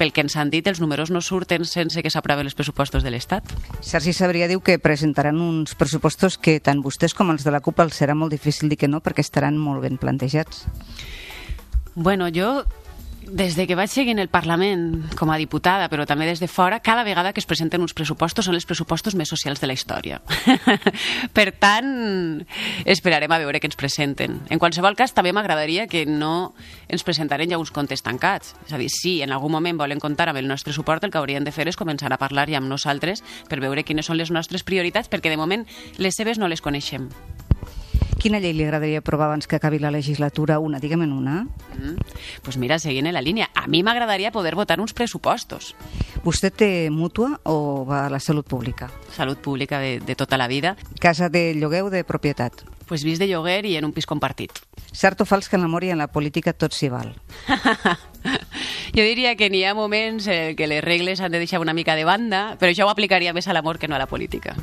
pel 0.00 0.12
que 0.12 0.24
ens 0.24 0.36
han 0.36 0.50
dit, 0.50 0.66
els 0.66 0.80
números 0.80 1.10
no 1.10 1.20
surten 1.20 1.64
sense 1.64 2.02
que 2.02 2.12
s'aproven 2.12 2.48
els 2.48 2.56
pressupostos 2.58 3.04
de 3.04 3.12
l'Estat. 3.12 3.46
Sergi 3.80 4.14
Sabria 4.16 4.48
diu 4.48 4.62
que 4.64 4.78
presentaran 4.78 5.40
uns 5.40 5.74
pressupostos 5.74 6.38
que 6.38 6.60
tant 6.60 6.82
vostès 6.84 7.14
com 7.14 7.30
els 7.30 7.44
de 7.44 7.54
la 7.54 7.60
CUP 7.60 7.80
els 7.80 7.96
serà 8.00 8.14
molt 8.14 8.32
difícil 8.32 8.68
dir 8.68 8.78
que 8.80 8.88
no 8.88 9.02
perquè 9.04 9.24
estaran 9.24 9.58
molt 9.58 9.82
ben 9.84 9.98
plantejats. 10.00 10.66
Bueno, 11.94 12.28
jo 12.32 12.62
des 13.30 13.54
de 13.56 13.66
que 13.66 13.76
vaig 13.78 13.90
seguir 13.90 14.12
en 14.12 14.18
el 14.18 14.28
Parlament 14.28 15.14
com 15.18 15.30
a 15.30 15.38
diputada, 15.38 15.88
però 15.88 16.04
també 16.06 16.26
des 16.26 16.40
de 16.42 16.48
fora, 16.50 16.80
cada 16.82 17.04
vegada 17.06 17.32
que 17.32 17.40
es 17.40 17.46
presenten 17.46 17.82
uns 17.82 17.94
pressupostos 17.94 18.46
són 18.46 18.56
els 18.58 18.66
pressupostos 18.66 19.14
més 19.14 19.30
socials 19.30 19.60
de 19.62 19.68
la 19.70 19.76
història. 19.76 20.20
per 21.36 21.50
tant, 21.62 22.44
esperarem 22.84 23.30
a 23.30 23.40
veure 23.42 23.60
què 23.62 23.70
ens 23.70 23.78
presenten. 23.78 24.40
En 24.50 24.62
qualsevol 24.62 24.98
cas, 24.98 25.14
també 25.14 25.32
m'agradaria 25.32 25.86
que 25.86 26.04
no 26.06 26.52
ens 26.88 27.06
presentaren 27.06 27.50
ja 27.50 27.60
uns 27.60 27.72
comptes 27.74 28.02
tancats. 28.02 28.54
És 28.66 28.74
a 28.74 28.80
dir, 28.80 28.90
si 28.92 29.20
en 29.22 29.32
algun 29.32 29.54
moment 29.54 29.78
volen 29.78 30.02
comptar 30.02 30.28
amb 30.30 30.42
el 30.42 30.50
nostre 30.50 30.74
suport, 30.74 31.04
el 31.04 31.14
que 31.14 31.22
haurien 31.22 31.46
de 31.46 31.54
fer 31.54 31.68
és 31.70 31.78
començar 31.78 32.10
a 32.12 32.20
parlar 32.20 32.48
ja 32.50 32.58
amb 32.58 32.70
nosaltres 32.70 33.22
per 33.48 33.62
veure 33.62 33.86
quines 33.86 34.10
són 34.10 34.18
les 34.18 34.34
nostres 34.34 34.66
prioritats, 34.66 35.10
perquè 35.10 35.30
de 35.30 35.40
moment 35.40 35.66
les 35.98 36.18
seves 36.18 36.38
no 36.38 36.50
les 36.50 36.60
coneixem. 36.60 37.08
Quina 38.20 38.36
llei 38.36 38.52
li 38.52 38.66
agradaria 38.66 39.00
aprovar 39.00 39.30
abans 39.30 39.46
que 39.48 39.56
acabi 39.56 39.78
la 39.80 39.90
legislatura? 39.90 40.58
Una, 40.60 40.78
digue'm 40.78 41.00
en 41.06 41.12
una. 41.16 41.36
Mm. 41.78 41.94
Pues 42.44 42.58
mira, 42.58 42.78
seguint 42.78 43.06
en 43.06 43.14
la 43.16 43.22
línia, 43.24 43.48
a 43.54 43.66
mi 43.66 43.82
m'agradaria 43.82 44.30
poder 44.30 44.54
votar 44.54 44.76
uns 44.80 44.92
pressupostos. 44.92 45.74
Vostè 46.20 46.50
té 46.52 46.90
mútua 46.92 47.38
o 47.48 47.86
va 47.88 48.04
a 48.04 48.10
la 48.12 48.20
salut 48.20 48.44
pública? 48.44 48.90
Salut 49.16 49.40
pública 49.40 49.80
de, 49.80 50.00
de 50.04 50.16
tota 50.20 50.36
la 50.36 50.48
vida. 50.48 50.76
Casa 51.00 51.30
de 51.30 51.54
lloguer 51.54 51.80
o 51.82 51.88
de 51.88 52.04
propietat? 52.04 52.60
Pues 52.90 53.04
vist 53.08 53.22
de 53.22 53.28
lloguer 53.30 53.64
i 53.64 53.78
en 53.78 53.88
un 53.88 53.96
pis 53.96 54.04
compartit. 54.04 54.52
Cert 54.92 55.22
o 55.22 55.24
fals 55.24 55.48
que 55.48 55.56
en 55.56 55.64
l'amor 55.64 55.88
i 55.88 55.94
en 55.94 56.02
la 56.02 56.10
política 56.12 56.52
tot 56.52 56.76
s'hi 56.76 56.90
val? 56.92 57.14
jo 58.96 59.00
diria 59.00 59.32
que 59.40 59.48
n'hi 59.48 59.64
ha 59.64 59.72
moments 59.72 60.28
en 60.28 60.58
què 60.60 60.68
les 60.68 60.84
regles 60.84 61.24
han 61.24 61.32
de 61.32 61.40
deixar 61.40 61.62
una 61.64 61.72
mica 61.72 61.96
de 61.96 62.04
banda, 62.04 62.58
però 62.60 62.74
jo 62.76 62.84
ho 62.84 62.92
aplicaria 62.92 63.32
més 63.32 63.48
a 63.48 63.56
l'amor 63.56 63.80
que 63.80 63.88
no 63.88 63.96
a 63.96 64.02
la 64.02 64.10
política. 64.10 64.58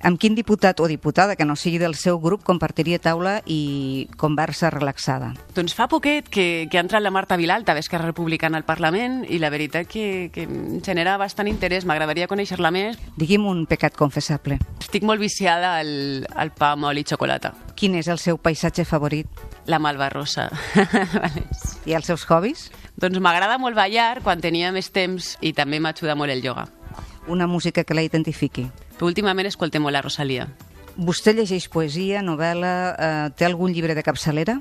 Amb 0.00 0.16
quin 0.16 0.32
diputat 0.32 0.80
o 0.80 0.86
diputada 0.88 1.36
que 1.36 1.44
no 1.44 1.58
sigui 1.60 1.76
del 1.76 1.92
seu 1.94 2.16
grup 2.24 2.40
compartiria 2.40 2.98
taula 2.98 3.42
i 3.44 4.08
conversa 4.16 4.70
relaxada? 4.72 5.34
Doncs 5.52 5.74
fa 5.76 5.90
poquet 5.92 6.30
que, 6.32 6.68
que 6.72 6.80
ha 6.80 6.84
entrat 6.84 7.04
la 7.04 7.12
Marta 7.12 7.36
Vilalta 7.36 7.74
d'Esquerra 7.76 8.08
Republicana 8.08 8.56
al 8.56 8.64
Parlament 8.64 9.26
i 9.28 9.36
la 9.42 9.52
veritat 9.52 9.90
que, 9.90 10.30
que 10.32 10.46
genera 10.86 11.18
bastant 11.20 11.52
interès. 11.52 11.84
M'agradaria 11.84 12.30
conèixer-la 12.32 12.72
més. 12.72 12.96
Digui'm 13.20 13.44
un 13.44 13.66
pecat 13.68 13.98
confessable. 14.00 14.56
Estic 14.80 15.04
molt 15.04 15.20
viciada 15.20 15.76
al, 15.82 16.24
al 16.32 16.56
pa 16.56 16.72
amb 16.78 16.88
oli 16.88 17.04
i 17.04 17.08
xocolata. 17.12 17.52
Quin 17.76 18.00
és 18.00 18.08
el 18.08 18.20
seu 18.22 18.40
paisatge 18.40 18.88
favorit? 18.88 19.28
La 19.68 19.78
Malva 19.78 20.08
Rosa. 20.08 20.48
I 21.88 21.92
els 21.92 22.08
seus 22.08 22.24
hobbies? 22.24 22.70
Doncs 22.96 23.20
m'agrada 23.20 23.60
molt 23.60 23.76
ballar 23.76 24.22
quan 24.24 24.40
tenia 24.40 24.72
més 24.72 24.88
temps 24.96 25.34
i 25.44 25.52
també 25.52 25.76
m'ajuda 25.76 26.16
molt 26.16 26.32
el 26.32 26.40
ioga. 26.40 26.70
Una 27.28 27.46
música 27.46 27.84
que 27.84 27.94
la 27.94 28.02
identifiqui? 28.02 28.70
Però 29.00 29.08
últimament 29.08 29.48
escoltem 29.48 29.80
molt 29.80 29.96
la 29.96 30.02
Rosalia. 30.04 30.44
Vostè 31.00 31.32
llegeix 31.32 31.70
poesia, 31.72 32.20
novel·la, 32.20 32.72
eh, 32.92 33.28
té 33.32 33.46
algun 33.46 33.72
llibre 33.72 33.94
de 33.96 34.02
capçalera? 34.04 34.58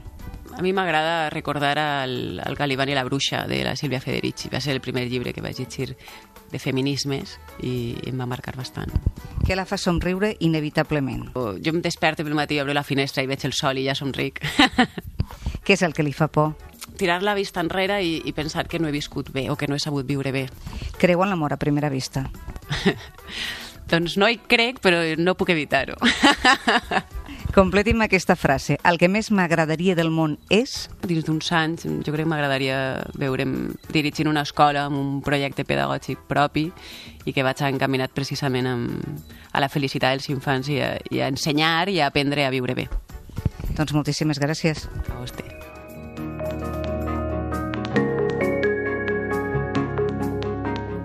A 0.56 0.62
mi 0.64 0.72
m'agrada 0.72 1.30
recordar 1.30 1.74
el, 2.06 2.40
el 2.40 2.56
Caliban 2.56 2.88
i 2.88 2.96
la 2.96 3.04
bruixa 3.04 3.42
de 3.52 3.66
la 3.68 3.76
Sílvia 3.76 4.00
Federici. 4.00 4.48
Va 4.48 4.62
ser 4.64 4.72
el 4.72 4.80
primer 4.80 5.10
llibre 5.12 5.34
que 5.36 5.44
vaig 5.44 5.60
llegir 5.60 5.98
de 6.54 6.60
feminismes 6.60 7.36
i 7.68 8.00
em 8.08 8.16
va 8.16 8.30
marcar 8.32 8.56
bastant. 8.56 8.96
Què 9.44 9.60
la 9.60 9.68
fa 9.68 9.76
somriure 9.76 10.32
inevitablement? 10.40 11.34
Jo 11.36 11.76
em 11.76 11.84
desperto 11.84 12.24
pel 12.24 12.40
matí, 12.40 12.64
obro 12.64 12.74
la 12.74 12.88
finestra 12.88 13.22
i 13.24 13.28
veig 13.28 13.44
el 13.44 13.52
sol 13.52 13.78
i 13.78 13.90
ja 13.92 13.96
somric. 13.96 14.40
Què 15.68 15.76
és 15.76 15.84
el 15.84 15.92
que 15.92 16.08
li 16.08 16.16
fa 16.16 16.32
por? 16.32 16.56
Tirar 16.96 17.26
la 17.28 17.36
vista 17.36 17.60
enrere 17.60 18.00
i, 18.08 18.22
i 18.24 18.32
pensar 18.32 18.70
que 18.72 18.80
no 18.80 18.88
he 18.88 18.96
viscut 18.96 19.36
bé 19.36 19.50
o 19.52 19.60
que 19.60 19.68
no 19.68 19.76
he 19.76 19.84
sabut 19.84 20.08
viure 20.08 20.32
bé. 20.32 20.48
Creu 20.96 21.28
en 21.28 21.36
l'amor 21.36 21.52
a 21.52 21.60
primera 21.60 21.92
vista? 21.92 22.30
doncs 23.90 24.18
no 24.22 24.30
hi 24.30 24.40
crec, 24.50 24.82
però 24.84 25.02
no 25.18 25.36
puc 25.40 25.52
evitar-ho. 25.56 25.98
Completi'm 27.50 28.04
aquesta 28.06 28.36
frase. 28.38 28.78
El 28.86 29.00
que 29.02 29.10
més 29.10 29.32
m'agradaria 29.34 29.96
del 29.98 30.12
món 30.14 30.36
és... 30.54 30.86
Dins 31.02 31.26
d'uns 31.26 31.50
anys, 31.58 31.88
jo 32.06 32.14
crec 32.14 32.28
que 32.28 32.30
m'agradaria 32.30 32.78
veure'm 33.18 33.74
dirigint 33.90 34.30
una 34.30 34.46
escola 34.46 34.86
amb 34.86 35.00
un 35.00 35.20
projecte 35.26 35.66
pedagògic 35.66 36.22
propi 36.30 36.68
i 37.26 37.34
que 37.34 37.46
vaig 37.46 37.66
encaminat 37.66 38.14
precisament 38.14 38.70
amb, 38.70 39.30
a 39.50 39.66
la 39.66 39.72
felicitat 39.74 40.20
dels 40.20 40.30
infants 40.30 40.70
i 40.70 40.78
a, 40.86 40.94
i 41.10 41.24
a 41.26 41.34
ensenyar 41.34 41.90
i 41.90 42.00
a 42.00 42.12
aprendre 42.14 42.46
a 42.46 42.54
viure 42.54 42.78
bé. 42.78 42.90
Doncs 43.74 43.98
moltíssimes 43.98 44.38
gràcies. 44.38 44.86
A 45.10 45.18
vostè. 45.18 45.49